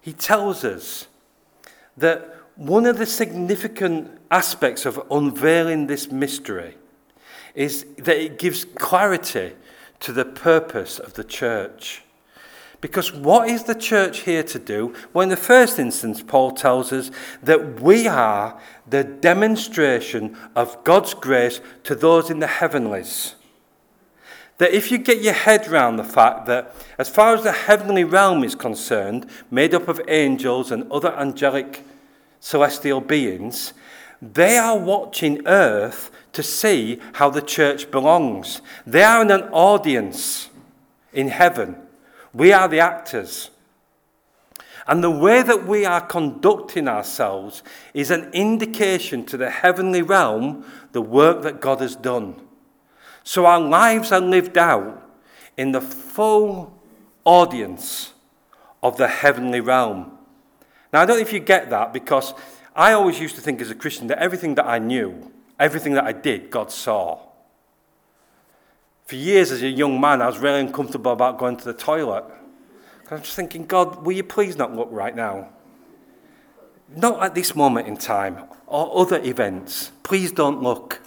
he 0.00 0.12
tells 0.12 0.64
us 0.64 1.07
that 2.00 2.34
one 2.56 2.86
of 2.86 2.98
the 2.98 3.06
significant 3.06 4.10
aspects 4.30 4.84
of 4.84 5.00
unveiling 5.10 5.86
this 5.86 6.10
mystery 6.10 6.76
is 7.54 7.86
that 7.98 8.16
it 8.16 8.38
gives 8.38 8.64
clarity 8.64 9.52
to 10.00 10.12
the 10.12 10.24
purpose 10.24 10.98
of 10.98 11.14
the 11.14 11.24
church. 11.24 12.02
Because 12.80 13.12
what 13.12 13.48
is 13.48 13.64
the 13.64 13.74
church 13.74 14.20
here 14.20 14.44
to 14.44 14.58
do? 14.58 14.94
Well, 15.12 15.24
in 15.24 15.28
the 15.28 15.36
first 15.36 15.78
instance, 15.80 16.22
Paul 16.22 16.52
tells 16.52 16.92
us 16.92 17.10
that 17.42 17.80
we 17.80 18.06
are 18.06 18.60
the 18.86 19.02
demonstration 19.02 20.36
of 20.54 20.84
God's 20.84 21.14
grace 21.14 21.60
to 21.84 21.96
those 21.96 22.30
in 22.30 22.38
the 22.38 22.46
heavenlies. 22.46 23.34
That 24.58 24.72
if 24.72 24.92
you 24.92 24.98
get 24.98 25.22
your 25.22 25.34
head 25.34 25.68
round 25.68 25.98
the 25.98 26.04
fact 26.04 26.46
that, 26.46 26.74
as 26.98 27.08
far 27.08 27.34
as 27.34 27.42
the 27.42 27.52
heavenly 27.52 28.04
realm 28.04 28.44
is 28.44 28.54
concerned, 28.54 29.28
made 29.50 29.74
up 29.74 29.88
of 29.88 30.00
angels 30.06 30.70
and 30.70 30.90
other 30.92 31.12
angelic 31.16 31.84
celestial 32.40 33.00
beings, 33.00 33.72
they 34.20 34.56
are 34.58 34.78
watching 34.78 35.46
earth 35.46 36.10
to 36.32 36.42
see 36.42 37.00
how 37.14 37.30
the 37.30 37.42
church 37.42 37.90
belongs. 37.90 38.60
They 38.86 39.02
are 39.02 39.22
in 39.22 39.30
an 39.30 39.42
audience 39.52 40.50
in 41.12 41.28
heaven 41.28 41.88
we 42.32 42.52
are 42.52 42.68
the 42.68 42.80
actors. 42.80 43.50
And 44.86 45.04
the 45.04 45.10
way 45.10 45.42
that 45.42 45.66
we 45.66 45.84
are 45.84 46.00
conducting 46.00 46.88
ourselves 46.88 47.62
is 47.92 48.10
an 48.10 48.30
indication 48.32 49.24
to 49.26 49.36
the 49.36 49.50
heavenly 49.50 50.02
realm 50.02 50.64
the 50.92 51.02
work 51.02 51.42
that 51.42 51.60
God 51.60 51.80
has 51.80 51.94
done. 51.94 52.40
So 53.22 53.44
our 53.44 53.60
lives 53.60 54.10
are 54.12 54.20
lived 54.20 54.56
out 54.56 55.02
in 55.58 55.72
the 55.72 55.82
full 55.82 56.80
audience 57.24 58.14
of 58.82 58.96
the 58.96 59.08
heavenly 59.08 59.60
realm. 59.60 60.17
Now, 60.92 61.02
I 61.02 61.06
don't 61.06 61.16
know 61.16 61.22
if 61.22 61.32
you 61.32 61.40
get 61.40 61.70
that 61.70 61.92
because 61.92 62.34
I 62.74 62.92
always 62.92 63.20
used 63.20 63.34
to 63.36 63.40
think 63.40 63.60
as 63.60 63.70
a 63.70 63.74
Christian 63.74 64.06
that 64.06 64.18
everything 64.18 64.54
that 64.54 64.66
I 64.66 64.78
knew, 64.78 65.32
everything 65.58 65.94
that 65.94 66.04
I 66.04 66.12
did, 66.12 66.50
God 66.50 66.70
saw. 66.70 67.18
For 69.04 69.16
years 69.16 69.50
as 69.50 69.62
a 69.62 69.68
young 69.68 70.00
man, 70.00 70.22
I 70.22 70.26
was 70.26 70.38
really 70.38 70.60
uncomfortable 70.60 71.12
about 71.12 71.38
going 71.38 71.56
to 71.56 71.64
the 71.64 71.72
toilet. 71.72 72.24
I'm 73.10 73.22
just 73.22 73.34
thinking, 73.34 73.64
God, 73.64 74.04
will 74.04 74.12
you 74.12 74.22
please 74.22 74.56
not 74.56 74.76
look 74.76 74.88
right 74.90 75.16
now? 75.16 75.48
Not 76.94 77.22
at 77.22 77.34
this 77.34 77.56
moment 77.56 77.88
in 77.88 77.96
time 77.96 78.44
or 78.66 79.00
other 79.00 79.22
events. 79.22 79.92
Please 80.02 80.30
don't 80.30 80.62
look. 80.62 81.00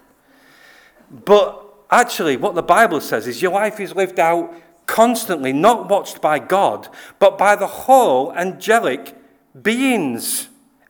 But 1.11 1.63
actually, 1.91 2.37
what 2.37 2.55
the 2.55 2.63
Bible 2.63 3.01
says 3.01 3.27
is 3.27 3.41
your 3.41 3.51
life 3.51 3.79
is 3.79 3.95
lived 3.95 4.19
out 4.19 4.53
constantly, 4.87 5.53
not 5.53 5.89
watched 5.89 6.21
by 6.21 6.39
God, 6.39 6.87
but 7.19 7.37
by 7.37 7.55
the 7.55 7.67
whole 7.67 8.33
angelic 8.33 9.15
beings. 9.59 10.49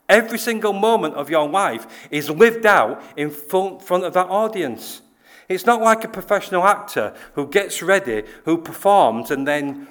Every 0.09 0.37
single 0.37 0.73
moment 0.73 1.15
of 1.15 1.29
your 1.29 1.47
life 1.47 2.07
is 2.11 2.29
lived 2.29 2.65
out 2.65 3.01
in 3.15 3.29
front 3.29 4.03
of 4.03 4.13
that 4.13 4.27
audience. 4.27 5.01
It's 5.47 5.65
not 5.65 5.81
like 5.81 6.03
a 6.03 6.09
professional 6.09 6.63
actor 6.63 7.13
who 7.33 7.47
gets 7.47 7.81
ready, 7.81 8.23
who 8.45 8.57
performs, 8.57 9.31
and 9.31 9.47
then 9.47 9.87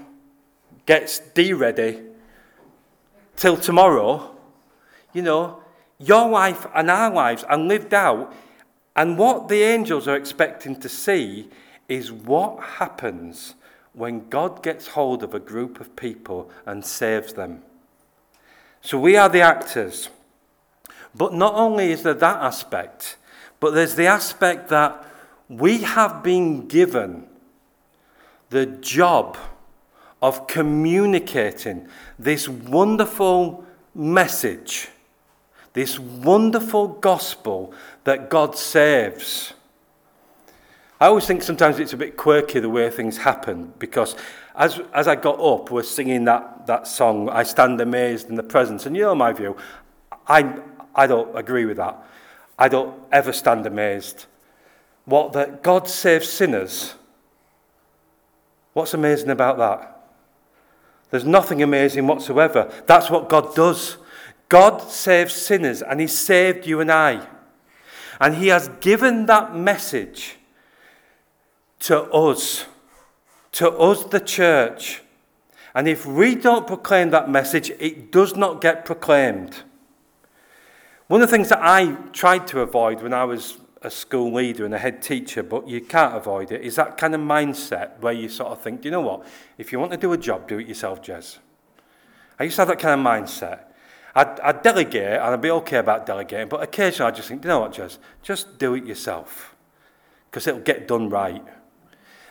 gets 0.86 1.18
de 1.18 1.52
ready 1.52 2.02
till 3.36 3.56
tomorrow. 3.56 4.36
You 5.12 5.22
know, 5.22 5.62
your 5.98 6.28
life 6.28 6.66
and 6.74 6.90
our 6.90 7.12
lives 7.12 7.44
are 7.44 7.58
lived 7.58 7.94
out. 7.94 8.32
And 8.96 9.18
what 9.18 9.48
the 9.48 9.62
angels 9.62 10.08
are 10.08 10.16
expecting 10.16 10.78
to 10.80 10.88
see 10.88 11.48
is 11.88 12.12
what 12.12 12.62
happens 12.78 13.54
when 13.92 14.28
God 14.28 14.62
gets 14.62 14.88
hold 14.88 15.22
of 15.22 15.34
a 15.34 15.40
group 15.40 15.80
of 15.80 15.96
people 15.96 16.50
and 16.66 16.84
saves 16.84 17.32
them. 17.32 17.62
So 18.82 18.98
we 18.98 19.16
are 19.16 19.28
the 19.28 19.40
actors. 19.42 20.08
But 21.14 21.34
not 21.34 21.54
only 21.54 21.90
is 21.90 22.02
there 22.02 22.14
that 22.14 22.42
aspect, 22.42 23.16
but 23.58 23.74
there's 23.74 23.94
the 23.94 24.06
aspect 24.06 24.68
that 24.68 25.04
we 25.48 25.78
have 25.78 26.22
been 26.22 26.68
given 26.68 27.26
the 28.50 28.66
job 28.66 29.36
of 30.22 30.46
communicating 30.46 31.88
this 32.18 32.48
wonderful 32.48 33.64
message, 33.94 34.88
this 35.72 35.98
wonderful 35.98 36.88
gospel 36.88 37.72
that 38.04 38.30
God 38.30 38.56
saves. 38.56 39.54
I 41.00 41.06
always 41.06 41.26
think 41.26 41.42
sometimes 41.42 41.78
it's 41.78 41.94
a 41.94 41.96
bit 41.96 42.16
quirky 42.16 42.60
the 42.60 42.68
way 42.68 42.90
things 42.90 43.18
happen 43.18 43.72
because 43.78 44.14
as, 44.54 44.80
as 44.92 45.08
I 45.08 45.16
got 45.16 45.40
up, 45.40 45.70
we're 45.70 45.82
singing 45.82 46.24
that, 46.24 46.66
that 46.66 46.86
song, 46.86 47.28
I 47.28 47.42
Stand 47.42 47.80
Amazed 47.80 48.28
in 48.28 48.34
the 48.34 48.42
Presence. 48.42 48.86
And 48.86 48.96
you 48.96 49.02
know 49.02 49.14
my 49.14 49.32
view, 49.32 49.56
I, 50.26 50.60
I 50.94 51.06
don't 51.06 51.36
agree 51.36 51.64
with 51.64 51.76
that. 51.76 52.02
I 52.58 52.68
don't 52.68 52.94
ever 53.10 53.32
stand 53.32 53.66
amazed 53.66 54.26
what 55.04 55.32
that 55.32 55.62
God 55.62 55.88
saves 55.88 56.28
sinners. 56.28 56.94
What's 58.74 58.94
amazing 58.94 59.30
about 59.30 59.58
that? 59.58 60.06
There's 61.10 61.24
nothing 61.24 61.62
amazing 61.62 62.06
whatsoever. 62.06 62.72
That's 62.86 63.10
what 63.10 63.28
God 63.28 63.54
does. 63.54 63.96
God 64.48 64.80
saves 64.82 65.34
sinners, 65.34 65.82
and 65.82 66.00
He 66.00 66.06
saved 66.06 66.66
you 66.66 66.80
and 66.80 66.90
I. 66.90 67.26
And 68.20 68.36
He 68.36 68.48
has 68.48 68.68
given 68.80 69.26
that 69.26 69.56
message 69.56 70.36
to 71.80 72.02
us, 72.12 72.66
to 73.52 73.70
us, 73.70 74.04
the 74.04 74.20
church. 74.20 75.02
And 75.74 75.86
if 75.88 76.06
we 76.06 76.34
don't 76.34 76.66
proclaim 76.66 77.10
that 77.10 77.30
message, 77.30 77.70
it 77.78 78.10
does 78.10 78.36
not 78.36 78.60
get 78.60 78.84
proclaimed. 78.84 79.62
One 81.06 81.22
of 81.22 81.28
the 81.28 81.36
things 81.36 81.48
that 81.48 81.60
I 81.60 81.94
tried 82.12 82.46
to 82.48 82.60
avoid 82.60 83.02
when 83.02 83.12
I 83.12 83.24
was 83.24 83.58
a 83.82 83.90
school 83.90 84.32
leader 84.32 84.64
and 84.64 84.74
a 84.74 84.78
head 84.78 85.02
teacher, 85.02 85.42
but 85.42 85.66
you 85.66 85.80
can't 85.80 86.14
avoid 86.14 86.52
it, 86.52 86.60
is 86.60 86.76
that 86.76 86.96
kind 86.98 87.14
of 87.14 87.20
mindset 87.20 87.98
where 88.00 88.12
you 88.12 88.28
sort 88.28 88.52
of 88.52 88.60
think, 88.60 88.84
you 88.84 88.90
know 88.90 89.00
what? 89.00 89.26
If 89.58 89.72
you 89.72 89.80
want 89.80 89.90
to 89.92 89.96
do 89.96 90.12
a 90.12 90.18
job, 90.18 90.48
do 90.48 90.58
it 90.58 90.68
yourself, 90.68 91.02
Jez. 91.02 91.38
I 92.38 92.44
used 92.44 92.56
to 92.56 92.62
have 92.62 92.68
that 92.68 92.78
kind 92.78 93.00
of 93.00 93.06
mindset. 93.06 93.60
I'd, 94.14 94.40
I'd 94.40 94.62
delegate 94.62 95.14
and 95.14 95.22
I'd 95.22 95.40
be 95.40 95.50
okay 95.50 95.78
about 95.78 96.04
delegating, 96.04 96.48
but 96.48 96.62
occasionally 96.62 97.08
I'd 97.08 97.16
just 97.16 97.28
think, 97.28 97.44
you 97.44 97.48
know 97.48 97.60
what, 97.60 97.72
Jez? 97.72 97.98
Just 98.22 98.58
do 98.58 98.74
it 98.74 98.84
yourself 98.84 99.54
because 100.30 100.46
it'll 100.46 100.60
get 100.60 100.86
done 100.86 101.08
right. 101.08 101.44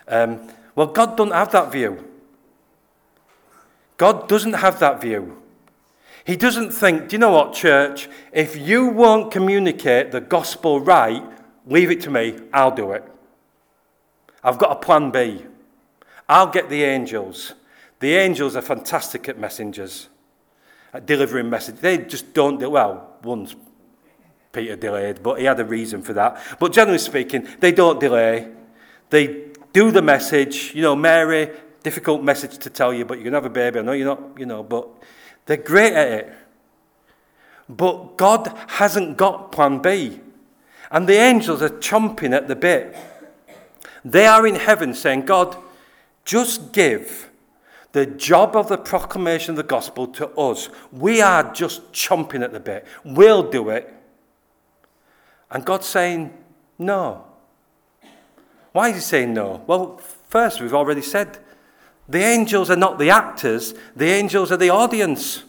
Um, 0.07 0.49
well, 0.79 0.87
God 0.87 1.17
doesn't 1.17 1.33
have 1.33 1.51
that 1.51 1.73
view. 1.73 2.07
God 3.97 4.29
doesn't 4.29 4.53
have 4.53 4.79
that 4.79 5.01
view. 5.01 5.37
He 6.23 6.37
doesn't 6.37 6.71
think, 6.71 7.09
do 7.09 7.15
you 7.15 7.17
know 7.17 7.31
what, 7.31 7.53
church? 7.53 8.07
If 8.31 8.55
you 8.55 8.87
won't 8.87 9.29
communicate 9.29 10.13
the 10.13 10.21
gospel 10.21 10.79
right, 10.79 11.21
leave 11.67 11.91
it 11.91 11.99
to 12.03 12.09
me, 12.09 12.39
I'll 12.53 12.71
do 12.71 12.93
it. 12.93 13.03
I've 14.41 14.57
got 14.57 14.71
a 14.71 14.75
plan 14.77 15.11
B. 15.11 15.43
I'll 16.29 16.47
get 16.47 16.69
the 16.69 16.85
angels. 16.85 17.55
The 17.99 18.15
angels 18.15 18.55
are 18.55 18.61
fantastic 18.61 19.27
at 19.27 19.37
messengers, 19.37 20.07
at 20.93 21.05
delivering 21.05 21.49
messages. 21.49 21.81
They 21.81 21.97
just 21.97 22.33
don't 22.33 22.57
do 22.57 22.69
well. 22.69 23.17
Once 23.21 23.53
Peter 24.53 24.77
delayed, 24.77 25.21
but 25.21 25.39
he 25.39 25.43
had 25.43 25.59
a 25.59 25.65
reason 25.65 26.01
for 26.01 26.13
that. 26.13 26.41
But 26.57 26.71
generally 26.71 26.99
speaking, 26.99 27.49
they 27.59 27.73
don't 27.73 27.99
delay. 27.99 28.47
They 29.09 29.48
do 29.73 29.91
the 29.91 30.01
message. 30.01 30.73
You 30.73 30.81
know, 30.81 30.95
Mary, 30.95 31.51
difficult 31.83 32.23
message 32.23 32.57
to 32.59 32.69
tell 32.69 32.93
you, 32.93 33.05
but 33.05 33.17
you 33.17 33.23
can 33.23 33.33
have 33.33 33.45
a 33.45 33.49
baby. 33.49 33.79
I 33.79 33.81
know 33.81 33.91
you're 33.91 34.05
not, 34.05 34.37
you 34.37 34.45
know, 34.45 34.63
but 34.63 34.87
they're 35.45 35.57
great 35.57 35.93
at 35.93 36.07
it. 36.07 36.33
But 37.67 38.17
God 38.17 38.51
hasn't 38.67 39.17
got 39.17 39.51
plan 39.51 39.79
B. 39.79 40.19
And 40.91 41.07
the 41.07 41.17
angels 41.17 41.61
are 41.61 41.69
chomping 41.69 42.35
at 42.35 42.47
the 42.47 42.55
bit. 42.55 42.95
They 44.03 44.25
are 44.25 44.47
in 44.47 44.55
heaven 44.55 44.93
saying, 44.93 45.25
God, 45.25 45.55
just 46.25 46.71
give 46.71 47.29
the 47.91 48.05
job 48.05 48.55
of 48.55 48.69
the 48.69 48.77
proclamation 48.77 49.51
of 49.51 49.57
the 49.57 49.63
gospel 49.63 50.07
to 50.07 50.29
us. 50.29 50.69
We 50.91 51.21
are 51.21 51.51
just 51.53 51.91
chomping 51.91 52.43
at 52.43 52.51
the 52.51 52.59
bit. 52.59 52.85
We'll 53.03 53.49
do 53.49 53.69
it. 53.69 53.93
And 55.51 55.65
God's 55.65 55.87
saying, 55.87 56.33
no. 56.77 57.25
Why 58.71 58.89
is 58.89 58.95
he 58.95 59.01
saying 59.01 59.33
no? 59.33 59.63
Well, 59.67 59.97
first, 60.29 60.61
we've 60.61 60.73
already 60.73 61.01
said 61.01 61.39
the 62.07 62.23
angels 62.23 62.69
are 62.69 62.75
not 62.75 62.99
the 62.99 63.09
actors, 63.09 63.73
the 63.95 64.07
angels 64.07 64.51
are 64.51 64.57
the 64.57 64.69
audience. 64.69 65.43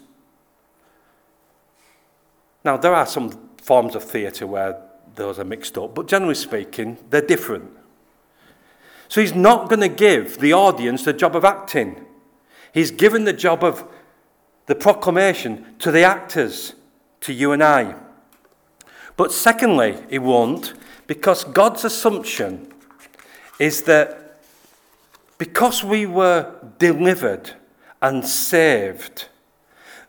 Now, 2.64 2.76
there 2.76 2.94
are 2.94 3.06
some 3.06 3.48
forms 3.62 3.94
of 3.94 4.04
theatre 4.04 4.46
where 4.46 4.82
those 5.14 5.38
are 5.38 5.44
mixed 5.44 5.78
up, 5.78 5.94
but 5.94 6.06
generally 6.06 6.34
speaking, 6.34 6.98
they're 7.10 7.22
different. 7.22 7.70
So 9.08 9.20
he's 9.20 9.34
not 9.34 9.68
going 9.68 9.80
to 9.80 9.88
give 9.88 10.38
the 10.38 10.52
audience 10.52 11.04
the 11.04 11.12
job 11.12 11.34
of 11.34 11.44
acting. 11.44 12.04
He's 12.72 12.90
given 12.90 13.24
the 13.24 13.32
job 13.32 13.64
of 13.64 13.84
the 14.66 14.74
proclamation 14.74 15.66
to 15.80 15.90
the 15.90 16.04
actors, 16.04 16.74
to 17.22 17.32
you 17.32 17.52
and 17.52 17.62
I. 17.62 17.96
But 19.16 19.32
secondly, 19.32 19.98
he 20.08 20.18
won't, 20.18 20.74
because 21.06 21.42
God's 21.44 21.84
assumption 21.84 22.69
is 23.60 23.82
that 23.82 24.40
because 25.38 25.84
we 25.84 26.06
were 26.06 26.52
delivered 26.78 27.52
and 28.02 28.26
saved, 28.26 29.28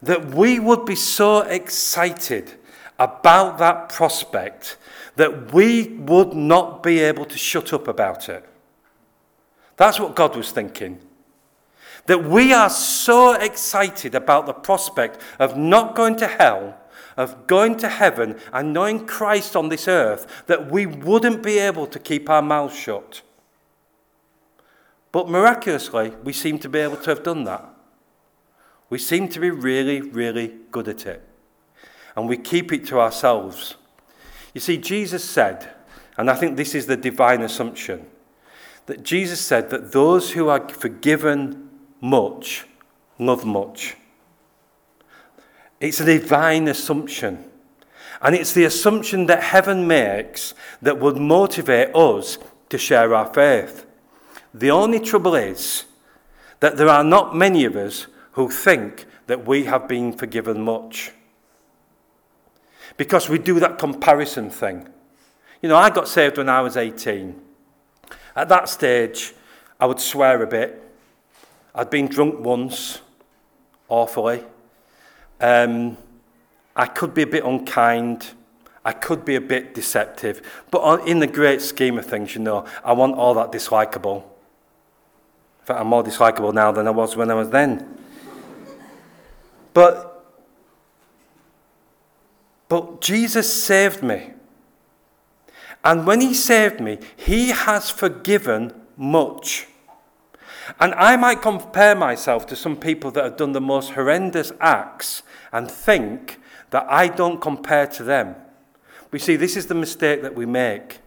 that 0.02 0.34
we 0.34 0.58
would 0.58 0.86
be 0.86 0.96
so 0.96 1.42
excited 1.42 2.54
about 2.98 3.58
that 3.60 3.90
prospect 3.90 4.78
that 5.18 5.54
we 5.54 5.90
would 5.90 6.34
not 6.34 6.82
be 6.82 7.00
able 7.00 7.26
to 7.26 7.38
shut 7.38 7.74
up 7.74 7.88
about 7.88 8.30
it. 8.30 8.48
That's 9.76 10.00
what 10.00 10.16
God 10.16 10.36
was 10.36 10.52
thinking. 10.52 11.00
That 12.06 12.24
we 12.24 12.54
are 12.54 12.70
so 12.70 13.34
excited 13.34 14.16
about 14.16 14.46
the 14.46 14.54
prospect 14.54 15.20
of 15.40 15.58
not 15.58 15.94
going 15.94 16.16
to 16.18 16.28
hell, 16.28 16.78
of 17.18 17.48
going 17.48 17.76
to 17.78 17.90
heaven 17.90 18.40
and 18.54 18.72
knowing 18.74 19.06
Christ 19.06 19.56
on 19.56 19.70
this 19.70 19.88
earth, 19.88 20.44
that 20.48 20.72
we 20.72 20.86
wouldn't 20.86 21.44
be 21.44 21.60
able 21.60 21.88
to 21.88 22.00
keep 22.00 22.30
our 22.30 22.42
mouths 22.42 22.76
shut. 22.76 23.22
But 25.12 25.30
miraculously, 25.30 26.13
we 26.24 26.34
seem 26.34 26.58
to 26.60 26.69
be 26.69 26.80
able 26.80 26.97
to 26.97 27.10
have 27.10 27.24
done 27.24 27.43
that. 27.43 27.67
We 28.89 28.97
seem 28.97 29.28
to 29.30 29.39
be 29.39 29.50
really, 29.50 30.02
really 30.02 30.54
good 30.71 30.88
at 30.88 31.06
it. 31.06 31.21
And 32.15 32.28
we 32.28 32.38
keep 32.38 32.71
it 32.74 32.86
to 32.88 33.00
ourselves. 33.00 33.76
You 34.54 34.62
see, 34.62 34.78
Jesus 34.78 35.24
said, 35.24 35.69
and 36.17 36.30
I 36.30 36.36
think 36.36 36.58
this 36.58 36.76
is 36.76 36.86
the 36.86 36.97
divine 36.97 37.41
assumption, 37.41 38.06
that 38.86 39.04
Jesus 39.04 39.39
said 39.39 39.69
that 39.69 39.91
those 39.91 40.32
who 40.32 40.50
are 40.50 40.67
forgiven 40.67 41.69
much 42.02 42.65
love 43.17 43.45
much. 43.45 43.95
It's 45.80 46.00
a 46.00 46.06
divine 46.06 46.67
assumption. 46.67 47.45
And 48.21 48.36
it's 48.36 48.54
the 48.54 48.65
assumption 48.65 49.26
that 49.28 49.43
heaven 49.43 49.88
makes 49.88 50.54
that 50.82 51.00
would 51.00 51.17
motivate 51.17 51.95
us 51.95 52.38
to 52.69 52.78
share 52.78 53.15
our 53.15 53.34
faith. 53.34 53.86
The 54.54 54.72
only 54.72 55.00
trouble 55.00 55.36
is 55.36 55.86
that 56.60 56.78
there 56.78 56.90
are 56.90 57.04
not 57.04 57.36
many 57.36 57.66
of 57.66 57.76
us 57.76 58.08
who 58.34 58.50
think 58.50 59.06
that 59.28 59.46
we 59.46 59.66
have 59.66 59.88
been 59.88 60.12
forgiven 60.12 60.62
much. 60.62 61.12
Because 62.98 63.30
we 63.30 63.38
do 63.38 63.60
that 63.60 63.78
comparison 63.78 64.50
thing. 64.50 64.88
You 65.62 65.70
know, 65.70 65.78
I 65.78 65.90
got 65.90 66.08
saved 66.08 66.38
when 66.38 66.50
I 66.50 66.62
was 66.62 66.76
18. 66.76 67.40
At 68.36 68.50
that 68.50 68.70
stage, 68.70 69.34
I 69.80 69.86
would 69.86 70.00
swear 70.00 70.42
a 70.44 70.48
bit. 70.48 70.82
I'd 71.74 71.90
been 71.90 72.08
drunk 72.08 72.40
once, 72.40 73.02
awfully. 73.88 74.44
Um, 75.40 75.98
I 76.76 76.86
could 76.86 77.14
be 77.14 77.22
a 77.22 77.28
bit 77.28 77.44
unkind. 77.44 78.32
I 78.84 78.92
could 78.92 79.24
be 79.24 79.36
a 79.36 79.42
bit 79.42 79.74
deceptive. 79.74 80.66
But 80.72 81.08
in 81.08 81.20
the 81.20 81.28
great 81.28 81.62
scheme 81.62 81.98
of 81.98 82.06
things, 82.06 82.36
you 82.36 82.42
know, 82.42 82.66
I 82.84 82.94
want 82.94 83.16
all 83.16 83.34
that 83.36 83.52
dislikable. 83.52 84.24
In 85.62 85.65
fact, 85.65 85.80
I'm 85.80 85.88
more 85.88 86.04
dislikable 86.04 86.54
now 86.54 86.71
than 86.71 86.88
I 86.88 86.91
was 86.91 87.15
when 87.15 87.30
I 87.30 87.36
was 87.36 87.50
then. 87.50 87.97
But, 89.74 90.26
but 92.67 93.02
Jesus 93.02 93.52
saved 93.63 94.02
me. 94.02 94.32
And 95.84 96.06
when 96.06 96.21
he 96.21 96.34
saved 96.34 96.80
me, 96.80 97.00
he 97.15 97.50
has 97.50 97.89
forgiven 97.89 98.74
much. 98.97 99.67
And 100.80 100.93
I 100.95 101.15
might 101.15 101.41
compare 101.41 101.95
myself 101.95 102.45
to 102.47 102.56
some 102.56 102.78
people 102.78 103.12
that 103.12 103.24
have 103.24 103.38
done 103.38 103.52
the 103.52 103.62
most 103.62 103.91
horrendous 103.91 104.52
acts 104.60 105.24
and 105.52 105.69
think 105.69 106.39
that 106.69 106.86
I 106.89 107.08
don't 107.08 107.41
compare 107.41 107.88
to 107.88 108.04
them. 108.04 108.36
We 109.12 109.19
see, 109.19 109.36
this 109.36 109.58
is 109.58 109.67
the 109.67 109.76
mistake 109.76 110.21
that 110.21 110.36
we 110.36 110.45
make. 110.45 111.00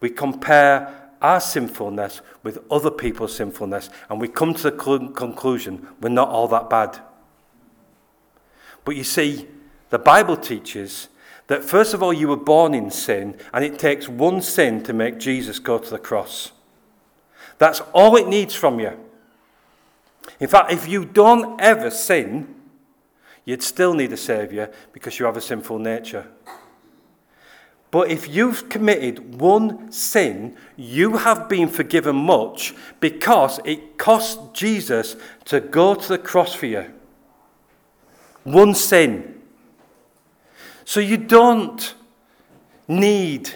We 0.00 0.10
compare 0.10 1.07
our 1.20 1.40
sinfulness 1.40 2.20
with 2.42 2.58
other 2.70 2.90
people's 2.90 3.34
sinfulness, 3.34 3.90
and 4.08 4.20
we 4.20 4.28
come 4.28 4.54
to 4.54 4.70
the 4.70 4.82
cl- 4.82 5.10
conclusion 5.10 5.86
we're 6.00 6.08
not 6.08 6.28
all 6.28 6.48
that 6.48 6.70
bad. 6.70 7.00
But 8.84 8.96
you 8.96 9.04
see, 9.04 9.46
the 9.90 9.98
Bible 9.98 10.36
teaches 10.36 11.08
that 11.48 11.64
first 11.64 11.94
of 11.94 12.02
all, 12.02 12.12
you 12.12 12.28
were 12.28 12.36
born 12.36 12.74
in 12.74 12.90
sin, 12.90 13.36
and 13.52 13.64
it 13.64 13.78
takes 13.78 14.08
one 14.08 14.40
sin 14.42 14.82
to 14.84 14.92
make 14.92 15.18
Jesus 15.18 15.58
go 15.58 15.78
to 15.78 15.90
the 15.90 15.98
cross. 15.98 16.52
That's 17.58 17.80
all 17.92 18.16
it 18.16 18.28
needs 18.28 18.54
from 18.54 18.78
you. 18.78 18.98
In 20.40 20.48
fact, 20.48 20.72
if 20.72 20.86
you 20.86 21.04
don't 21.04 21.60
ever 21.60 21.90
sin, 21.90 22.54
you'd 23.44 23.62
still 23.62 23.94
need 23.94 24.12
a 24.12 24.16
Saviour 24.16 24.70
because 24.92 25.18
you 25.18 25.26
have 25.26 25.36
a 25.36 25.40
sinful 25.40 25.78
nature. 25.78 26.26
But 27.90 28.10
if 28.10 28.28
you've 28.28 28.68
committed 28.68 29.40
one 29.40 29.90
sin, 29.90 30.56
you 30.76 31.16
have 31.16 31.48
been 31.48 31.68
forgiven 31.68 32.16
much 32.16 32.74
because 33.00 33.60
it 33.64 33.96
cost 33.96 34.52
Jesus 34.52 35.16
to 35.46 35.60
go 35.60 35.94
to 35.94 36.08
the 36.08 36.18
cross 36.18 36.54
for 36.54 36.66
you. 36.66 36.92
One 38.44 38.74
sin. 38.74 39.40
So 40.84 41.00
you 41.00 41.16
don't 41.16 41.94
need 42.86 43.50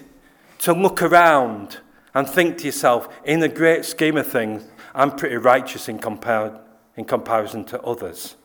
to 0.60 0.72
look 0.72 1.02
around 1.02 1.78
and 2.14 2.28
think 2.28 2.58
to 2.58 2.66
yourself, 2.66 3.08
in 3.24 3.40
the 3.40 3.48
great 3.48 3.84
scheme 3.84 4.16
of 4.16 4.26
things, 4.26 4.64
I'm 4.94 5.10
pretty 5.16 5.36
righteous 5.36 5.88
in, 5.88 5.98
compar- 5.98 6.60
in 6.96 7.04
comparison 7.04 7.64
to 7.66 7.80
others. 7.82 8.36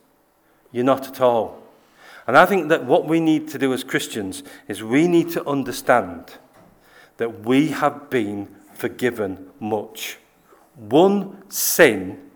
You're 0.72 0.86
not 0.86 1.08
at 1.08 1.22
all. 1.22 1.62
And 2.28 2.38
I 2.38 2.46
think 2.46 2.68
that 2.70 2.84
what 2.84 3.08
we 3.08 3.22
need 3.22 3.48
to 3.50 3.58
do 3.58 3.74
as 3.74 3.86
Christians 3.86 4.44
is 4.68 4.84
we 4.84 5.08
need 5.08 5.30
to 5.32 5.48
understand 5.48 6.34
that 7.16 7.46
we 7.46 7.70
have 7.70 8.10
been 8.10 8.54
forgiven 8.74 9.50
much. 9.60 10.18
One 10.76 11.50
sin 11.50 12.30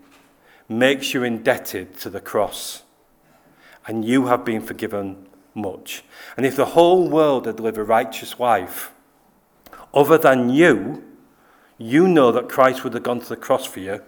makes 0.68 1.12
you 1.12 1.22
indebted 1.22 1.98
to 1.98 2.10
the 2.10 2.20
cross, 2.20 2.82
and 3.86 4.04
you 4.04 4.26
have 4.26 4.44
been 4.44 4.62
forgiven 4.62 5.28
much. 5.54 6.02
And 6.36 6.46
if 6.46 6.56
the 6.56 6.64
whole 6.64 7.08
world 7.08 7.46
had 7.46 7.60
lived 7.60 7.78
a 7.78 7.84
righteous 7.84 8.40
life, 8.40 8.92
other 9.92 10.16
than 10.16 10.48
you, 10.48 11.04
you 11.76 12.08
know 12.08 12.32
that 12.32 12.48
Christ 12.48 12.82
would 12.82 12.94
have 12.94 13.02
gone 13.02 13.20
to 13.20 13.28
the 13.28 13.36
cross 13.36 13.66
for 13.66 13.80
you. 13.80 14.00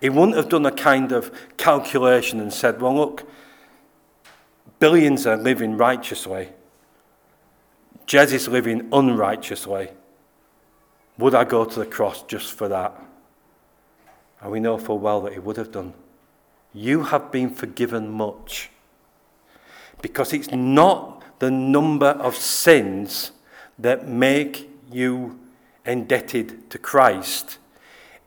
He 0.00 0.08
wouldn't 0.08 0.36
have 0.36 0.48
done 0.48 0.64
a 0.64 0.72
kind 0.72 1.12
of 1.12 1.30
calculation 1.58 2.40
and 2.40 2.52
said, 2.52 2.80
well, 2.80 2.94
look, 2.94 3.30
billions 4.80 5.26
are 5.26 5.36
living 5.36 5.76
righteously. 5.76 6.48
Jez 8.06 8.32
is 8.32 8.48
living 8.48 8.88
unrighteously. 8.92 9.90
Would 11.18 11.34
I 11.34 11.44
go 11.44 11.64
to 11.64 11.78
the 11.78 11.86
cross 11.86 12.24
just 12.24 12.52
for 12.52 12.66
that? 12.68 13.00
And 14.40 14.50
we 14.50 14.58
know 14.58 14.78
full 14.78 14.98
well 14.98 15.20
that 15.20 15.34
he 15.34 15.38
would 15.38 15.58
have 15.58 15.70
done. 15.70 15.92
You 16.72 17.04
have 17.04 17.30
been 17.30 17.50
forgiven 17.50 18.10
much. 18.10 18.70
Because 20.02 20.32
it's 20.32 20.50
not 20.50 21.22
the 21.38 21.50
number 21.50 22.08
of 22.08 22.34
sins 22.34 23.32
that 23.78 24.08
make 24.08 24.70
you 24.90 25.38
indebted 25.84 26.70
to 26.70 26.78
Christ. 26.78 27.58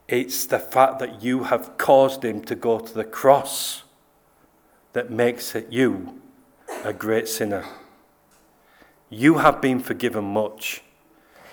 It's 0.08 0.46
the 0.46 0.60
fact 0.60 1.00
that 1.00 1.24
you 1.24 1.46
have 1.46 1.78
caused 1.78 2.24
him 2.24 2.44
to 2.44 2.56
go 2.56 2.80
to 2.80 2.94
the 2.94 3.04
cross 3.04 3.84
that 4.94 5.10
makes 5.10 5.56
it 5.56 5.72
you 5.72 6.22
a 6.84 6.92
great 6.92 7.30
sinner. 7.30 7.64
You 9.10 9.38
have 9.38 9.62
been 9.62 9.80
forgiven 9.80 10.26
much. 10.26 10.84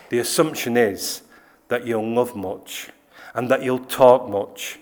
The 0.08 0.18
assumption 0.18 0.76
is 0.76 1.22
that 1.68 1.86
you'll 1.86 2.14
love 2.14 2.34
much, 2.34 2.90
and 3.32 3.48
that 3.48 3.62
you'll 3.62 3.84
talk 3.84 4.28
much, 4.28 4.80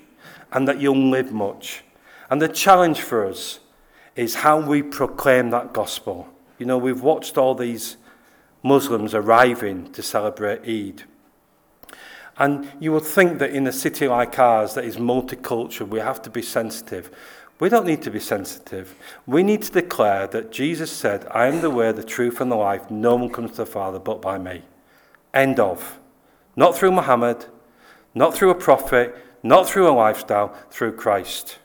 and 0.51 0.67
that 0.67 0.81
you'll 0.81 1.11
live 1.11 1.33
much. 1.33 1.83
And 2.31 2.41
the 2.41 2.49
challenge 2.49 3.01
for 3.01 3.27
us 3.27 3.61
is 4.17 4.37
how 4.37 4.59
we 4.59 4.83
proclaim 4.83 5.51
that 5.51 5.75
gospel. 5.75 6.29
You 6.59 6.65
know, 6.65 6.79
we've 6.79 7.03
watched 7.03 7.37
all 7.37 7.55
these 7.55 7.99
Muslims 8.63 9.15
arriving 9.15 9.93
to 9.93 10.03
celebrate 10.03 10.63
Eid. 10.67 11.05
And 12.39 12.71
you 12.81 12.93
would 12.93 13.05
think 13.05 13.39
that 13.41 13.51
in 13.51 13.67
a 13.67 13.73
city 13.73 14.09
like 14.09 14.39
ours 14.39 14.75
that 14.75 14.85
is 14.85 14.97
multicultural, 14.97 15.89
we 15.89 15.99
have 15.99 16.23
to 16.23 16.31
be 16.31 16.43
sensitive. 16.43 17.11
We 17.61 17.68
don't 17.68 17.87
need 17.87 18.03
to 18.03 18.11
be 18.11 18.21
sensitive. 18.21 18.94
We 19.27 19.42
need 19.42 19.62
to 19.62 19.73
declare 19.73 20.27
that 20.29 20.53
Jesus 20.53 20.92
said, 20.92 21.27
I 21.31 21.47
am 21.47 21.61
the 21.61 21.71
way, 21.71 21.90
the 21.90 22.05
truth, 22.05 22.40
and 22.40 22.53
the 22.53 22.57
life. 22.57 22.90
No 22.90 23.16
one 23.16 23.31
comes 23.31 23.53
to 23.53 23.57
the 23.59 23.66
Father 23.66 23.99
but 23.99 24.23
by 24.23 24.38
me. 24.38 24.62
End 25.35 25.59
of. 25.59 25.99
Not 26.55 26.77
through 26.77 26.92
Muhammad, 26.92 27.47
not 28.14 28.35
through 28.35 28.51
a 28.51 28.55
prophet, 28.55 29.16
not 29.42 29.68
through 29.68 29.88
a 29.88 29.92
lifestyle, 29.92 30.55
through 30.71 30.92
Christ. 30.92 31.59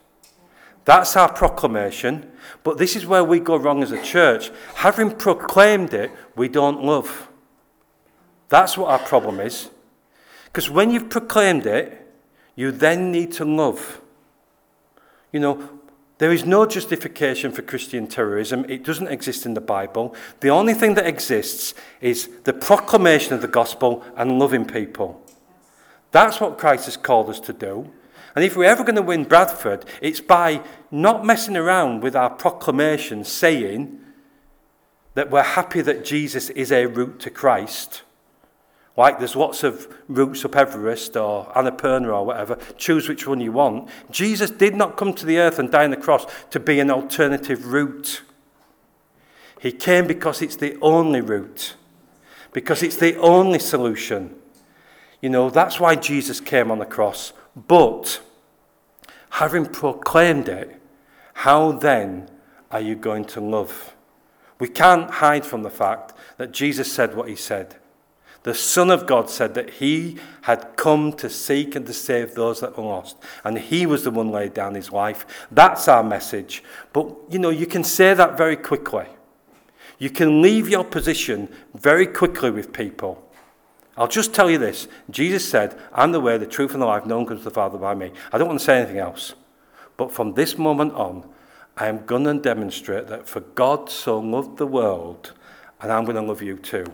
That's 0.84 1.16
our 1.16 1.32
proclamation. 1.32 2.30
But 2.62 2.78
this 2.78 2.94
is 2.96 3.06
where 3.06 3.24
we 3.24 3.40
go 3.40 3.56
wrong 3.56 3.82
as 3.82 3.92
a 3.92 4.02
church. 4.02 4.50
Having 4.76 5.12
proclaimed 5.12 5.94
it, 5.94 6.10
we 6.36 6.48
don't 6.48 6.84
love. 6.84 7.28
That's 8.48 8.76
what 8.76 8.90
our 8.90 8.98
problem 8.98 9.40
is. 9.40 9.70
Because 10.46 10.70
when 10.70 10.90
you've 10.90 11.08
proclaimed 11.08 11.66
it, 11.66 12.00
you 12.54 12.70
then 12.70 13.10
need 13.10 13.32
to 13.32 13.44
love. 13.44 14.00
You 15.32 15.40
know, 15.40 15.73
there 16.18 16.32
is 16.32 16.44
no 16.44 16.64
justification 16.64 17.50
for 17.50 17.62
Christian 17.62 18.06
terrorism. 18.06 18.64
It 18.68 18.84
doesn't 18.84 19.08
exist 19.08 19.46
in 19.46 19.54
the 19.54 19.60
Bible. 19.60 20.14
The 20.40 20.50
only 20.50 20.74
thing 20.74 20.94
that 20.94 21.06
exists 21.06 21.74
is 22.00 22.28
the 22.44 22.52
proclamation 22.52 23.34
of 23.34 23.40
the 23.40 23.48
gospel 23.48 24.04
and 24.16 24.38
loving 24.38 24.64
people. 24.64 25.20
That's 26.12 26.40
what 26.40 26.58
Christ 26.58 26.84
has 26.84 26.96
called 26.96 27.28
us 27.30 27.40
to 27.40 27.52
do. 27.52 27.90
And 28.36 28.44
if 28.44 28.56
we're 28.56 28.64
ever 28.64 28.84
going 28.84 28.94
to 28.96 29.02
win 29.02 29.24
Bradford, 29.24 29.84
it's 30.00 30.20
by 30.20 30.62
not 30.90 31.24
messing 31.24 31.56
around 31.56 32.02
with 32.02 32.14
our 32.14 32.30
proclamation 32.30 33.24
saying 33.24 34.00
that 35.14 35.30
we're 35.30 35.42
happy 35.42 35.80
that 35.80 36.04
Jesus 36.04 36.50
is 36.50 36.70
a 36.70 36.86
route 36.86 37.18
to 37.20 37.30
Christ 37.30 38.02
like 38.96 39.18
there's 39.18 39.34
lots 39.34 39.64
of 39.64 39.88
routes 40.08 40.44
up 40.44 40.54
Everest 40.54 41.16
or 41.16 41.46
Annapurna 41.46 42.14
or 42.14 42.24
whatever. 42.24 42.56
Choose 42.76 43.08
which 43.08 43.26
one 43.26 43.40
you 43.40 43.52
want. 43.52 43.88
Jesus 44.10 44.50
did 44.50 44.74
not 44.74 44.96
come 44.96 45.12
to 45.14 45.26
the 45.26 45.38
earth 45.38 45.58
and 45.58 45.70
die 45.70 45.84
on 45.84 45.90
the 45.90 45.96
cross 45.96 46.26
to 46.50 46.60
be 46.60 46.78
an 46.78 46.90
alternative 46.90 47.66
route. 47.66 48.22
He 49.60 49.72
came 49.72 50.06
because 50.06 50.42
it's 50.42 50.56
the 50.56 50.78
only 50.80 51.20
route, 51.20 51.74
because 52.52 52.82
it's 52.82 52.96
the 52.96 53.16
only 53.18 53.58
solution. 53.58 54.36
You 55.20 55.30
know, 55.30 55.50
that's 55.50 55.80
why 55.80 55.96
Jesus 55.96 56.38
came 56.38 56.70
on 56.70 56.78
the 56.78 56.86
cross. 56.86 57.32
But 57.56 58.20
having 59.30 59.66
proclaimed 59.66 60.48
it, 60.48 60.80
how 61.32 61.72
then 61.72 62.30
are 62.70 62.80
you 62.80 62.94
going 62.94 63.24
to 63.24 63.40
love? 63.40 63.94
We 64.60 64.68
can't 64.68 65.10
hide 65.10 65.44
from 65.44 65.62
the 65.62 65.70
fact 65.70 66.12
that 66.36 66.52
Jesus 66.52 66.92
said 66.92 67.16
what 67.16 67.28
he 67.28 67.34
said. 67.34 67.76
The 68.44 68.54
Son 68.54 68.90
of 68.90 69.06
God 69.06 69.30
said 69.30 69.54
that 69.54 69.70
he 69.70 70.18
had 70.42 70.76
come 70.76 71.14
to 71.14 71.30
seek 71.30 71.74
and 71.74 71.86
to 71.86 71.94
save 71.94 72.34
those 72.34 72.60
that 72.60 72.76
were 72.76 72.84
lost. 72.84 73.16
And 73.42 73.58
he 73.58 73.86
was 73.86 74.04
the 74.04 74.10
one 74.10 74.30
laid 74.30 74.52
down 74.52 74.74
his 74.74 74.92
life. 74.92 75.46
That's 75.50 75.88
our 75.88 76.04
message. 76.04 76.62
But, 76.92 77.14
you 77.30 77.38
know, 77.38 77.48
you 77.48 77.66
can 77.66 77.82
say 77.82 78.12
that 78.12 78.36
very 78.36 78.56
quickly. 78.56 79.06
You 79.98 80.10
can 80.10 80.42
leave 80.42 80.68
your 80.68 80.84
position 80.84 81.48
very 81.74 82.06
quickly 82.06 82.50
with 82.50 82.72
people. 82.72 83.26
I'll 83.96 84.08
just 84.08 84.34
tell 84.34 84.50
you 84.50 84.58
this. 84.58 84.88
Jesus 85.08 85.48
said, 85.48 85.78
I'm 85.92 86.12
the 86.12 86.20
way, 86.20 86.36
the 86.36 86.46
truth, 86.46 86.74
and 86.74 86.82
the 86.82 86.86
life. 86.86 87.06
No 87.06 87.16
one 87.16 87.26
comes 87.26 87.40
to 87.40 87.44
the 87.44 87.50
Father 87.50 87.78
by 87.78 87.94
me. 87.94 88.12
I 88.30 88.36
don't 88.36 88.48
want 88.48 88.60
to 88.60 88.64
say 88.64 88.78
anything 88.78 88.98
else. 88.98 89.34
But 89.96 90.12
from 90.12 90.34
this 90.34 90.58
moment 90.58 90.92
on, 90.92 91.26
I 91.78 91.86
am 91.86 92.04
going 92.04 92.24
to 92.24 92.34
demonstrate 92.34 93.06
that 93.06 93.26
for 93.26 93.40
God 93.40 93.88
so 93.88 94.18
loved 94.18 94.58
the 94.58 94.66
world, 94.66 95.32
and 95.80 95.90
I'm 95.90 96.04
going 96.04 96.16
to 96.16 96.22
love 96.22 96.42
you 96.42 96.58
too. 96.58 96.84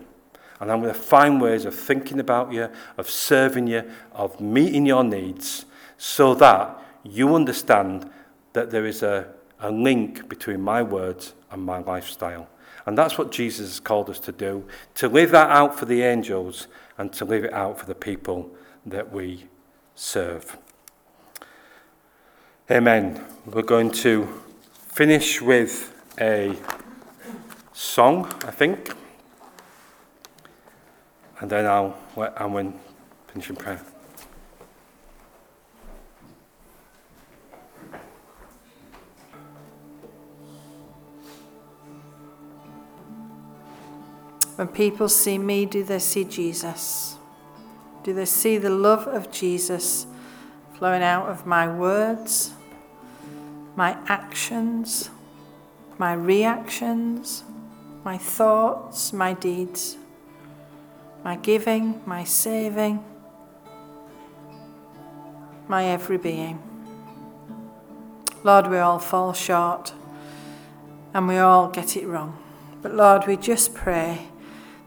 And 0.61 0.71
I'm 0.71 0.79
going 0.79 0.93
to 0.93 0.99
find 0.99 1.41
ways 1.41 1.65
of 1.65 1.73
thinking 1.73 2.19
about 2.19 2.53
you, 2.53 2.69
of 2.95 3.09
serving 3.09 3.65
you, 3.65 3.83
of 4.13 4.39
meeting 4.39 4.85
your 4.85 5.03
needs, 5.03 5.65
so 5.97 6.35
that 6.35 6.79
you 7.03 7.33
understand 7.33 8.07
that 8.53 8.69
there 8.69 8.85
is 8.85 9.01
a, 9.01 9.27
a 9.59 9.71
link 9.71 10.29
between 10.29 10.61
my 10.61 10.83
words 10.83 11.33
and 11.49 11.63
my 11.63 11.79
lifestyle. 11.79 12.47
And 12.85 12.95
that's 12.95 13.17
what 13.17 13.31
Jesus 13.31 13.69
has 13.69 13.79
called 13.79 14.07
us 14.11 14.19
to 14.19 14.31
do 14.31 14.67
to 14.95 15.07
live 15.07 15.31
that 15.31 15.49
out 15.49 15.79
for 15.79 15.85
the 15.85 16.03
angels 16.03 16.67
and 16.99 17.11
to 17.13 17.25
live 17.25 17.43
it 17.43 17.53
out 17.53 17.79
for 17.79 17.87
the 17.87 17.95
people 17.95 18.51
that 18.85 19.11
we 19.11 19.45
serve. 19.95 20.57
Amen. 22.69 23.25
We're 23.47 23.63
going 23.63 23.89
to 23.91 24.27
finish 24.73 25.41
with 25.41 25.91
a 26.19 26.55
song, 27.73 28.31
I 28.45 28.51
think 28.51 28.91
and 31.41 31.49
then 31.49 31.65
I'll 31.65 31.97
let 32.15 32.35
Anwen 32.35 32.73
finish 33.27 33.49
in 33.49 33.55
prayer. 33.55 33.81
When 44.55 44.67
people 44.67 45.09
see 45.09 45.39
me, 45.39 45.65
do 45.65 45.83
they 45.83 45.97
see 45.97 46.23
Jesus? 46.23 47.15
Do 48.03 48.13
they 48.13 48.25
see 48.25 48.59
the 48.59 48.69
love 48.69 49.07
of 49.07 49.31
Jesus 49.31 50.05
flowing 50.77 51.01
out 51.01 51.27
of 51.27 51.47
my 51.47 51.67
words, 51.67 52.51
my 53.75 53.97
actions, 54.05 55.09
my 55.97 56.13
reactions, 56.13 57.43
my 58.03 58.19
thoughts, 58.19 59.11
my 59.11 59.33
deeds? 59.33 59.97
My 61.23 61.35
giving, 61.35 62.01
my 62.05 62.23
saving, 62.23 63.03
my 65.67 65.85
every 65.85 66.17
being. 66.17 66.61
Lord, 68.43 68.67
we 68.67 68.77
all 68.79 68.99
fall 68.99 69.33
short 69.33 69.93
and 71.13 71.27
we 71.27 71.37
all 71.37 71.69
get 71.69 71.95
it 71.95 72.07
wrong. 72.07 72.37
But 72.81 72.95
Lord, 72.95 73.27
we 73.27 73.37
just 73.37 73.75
pray 73.75 74.27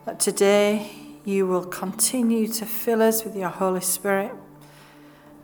that 0.07 0.18
today 0.18 0.91
you 1.24 1.47
will 1.47 1.64
continue 1.64 2.49
to 2.49 2.66
fill 2.66 3.01
us 3.01 3.24
with 3.24 3.37
your 3.37 3.49
Holy 3.49 3.80
Spirit 3.80 4.32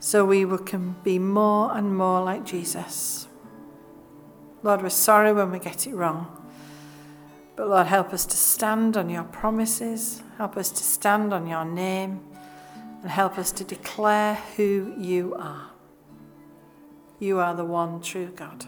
so 0.01 0.25
we 0.25 0.45
can 0.65 0.97
be 1.05 1.19
more 1.19 1.77
and 1.77 1.97
more 1.97 2.23
like 2.23 2.45
Jesus. 2.45 3.29
Lord, 4.63 4.83
we're 4.83 4.89
sorry 4.89 5.33
when 5.33 5.53
we 5.53 5.59
get 5.59 5.87
it 5.87 5.95
wrong. 5.95 6.40
But 7.61 7.69
Lord, 7.69 7.89
help 7.89 8.15
us 8.15 8.25
to 8.25 8.39
stand 8.39 8.97
on 8.97 9.11
your 9.11 9.25
promises, 9.25 10.23
help 10.39 10.57
us 10.57 10.71
to 10.71 10.83
stand 10.83 11.35
on 11.35 11.47
your 11.47 11.67
name, 11.67 12.23
and 13.03 13.11
help 13.11 13.37
us 13.37 13.53
to 13.53 13.65
declare 13.65 14.37
who 14.57 14.95
you 14.97 15.35
are. 15.35 15.69
You 17.19 17.39
are 17.39 17.55
the 17.55 17.67
one 17.67 18.01
true 18.01 18.33
God. 18.35 18.65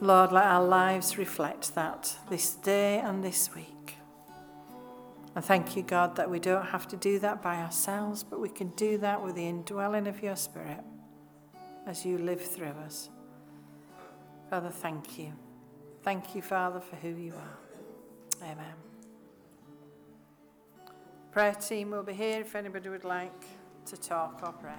Lord, 0.00 0.32
let 0.32 0.46
our 0.46 0.64
lives 0.64 1.16
reflect 1.16 1.76
that 1.76 2.16
this 2.28 2.56
day 2.56 2.98
and 2.98 3.22
this 3.22 3.54
week. 3.54 3.98
And 5.36 5.44
thank 5.44 5.76
you, 5.76 5.84
God, 5.84 6.16
that 6.16 6.28
we 6.28 6.40
don't 6.40 6.66
have 6.66 6.88
to 6.88 6.96
do 6.96 7.20
that 7.20 7.40
by 7.40 7.62
ourselves, 7.62 8.24
but 8.24 8.40
we 8.40 8.48
can 8.48 8.70
do 8.70 8.98
that 8.98 9.22
with 9.22 9.36
the 9.36 9.46
indwelling 9.46 10.08
of 10.08 10.24
your 10.24 10.34
Spirit 10.34 10.80
as 11.86 12.04
you 12.04 12.18
live 12.18 12.42
through 12.42 12.74
us. 12.84 13.10
Father, 14.50 14.70
thank 14.70 15.20
you. 15.20 15.34
Thank 16.02 16.34
you, 16.34 16.42
Father, 16.42 16.80
for 16.80 16.96
who 16.96 17.10
you 17.10 17.32
are. 17.34 18.48
Amen. 18.50 18.74
Prayer 21.30 21.54
team 21.54 21.92
will 21.92 22.02
be 22.02 22.12
here 22.12 22.40
if 22.40 22.54
anybody 22.56 22.88
would 22.88 23.04
like 23.04 23.44
to 23.86 23.96
talk 23.96 24.40
or 24.44 24.52
pray. 24.52 24.72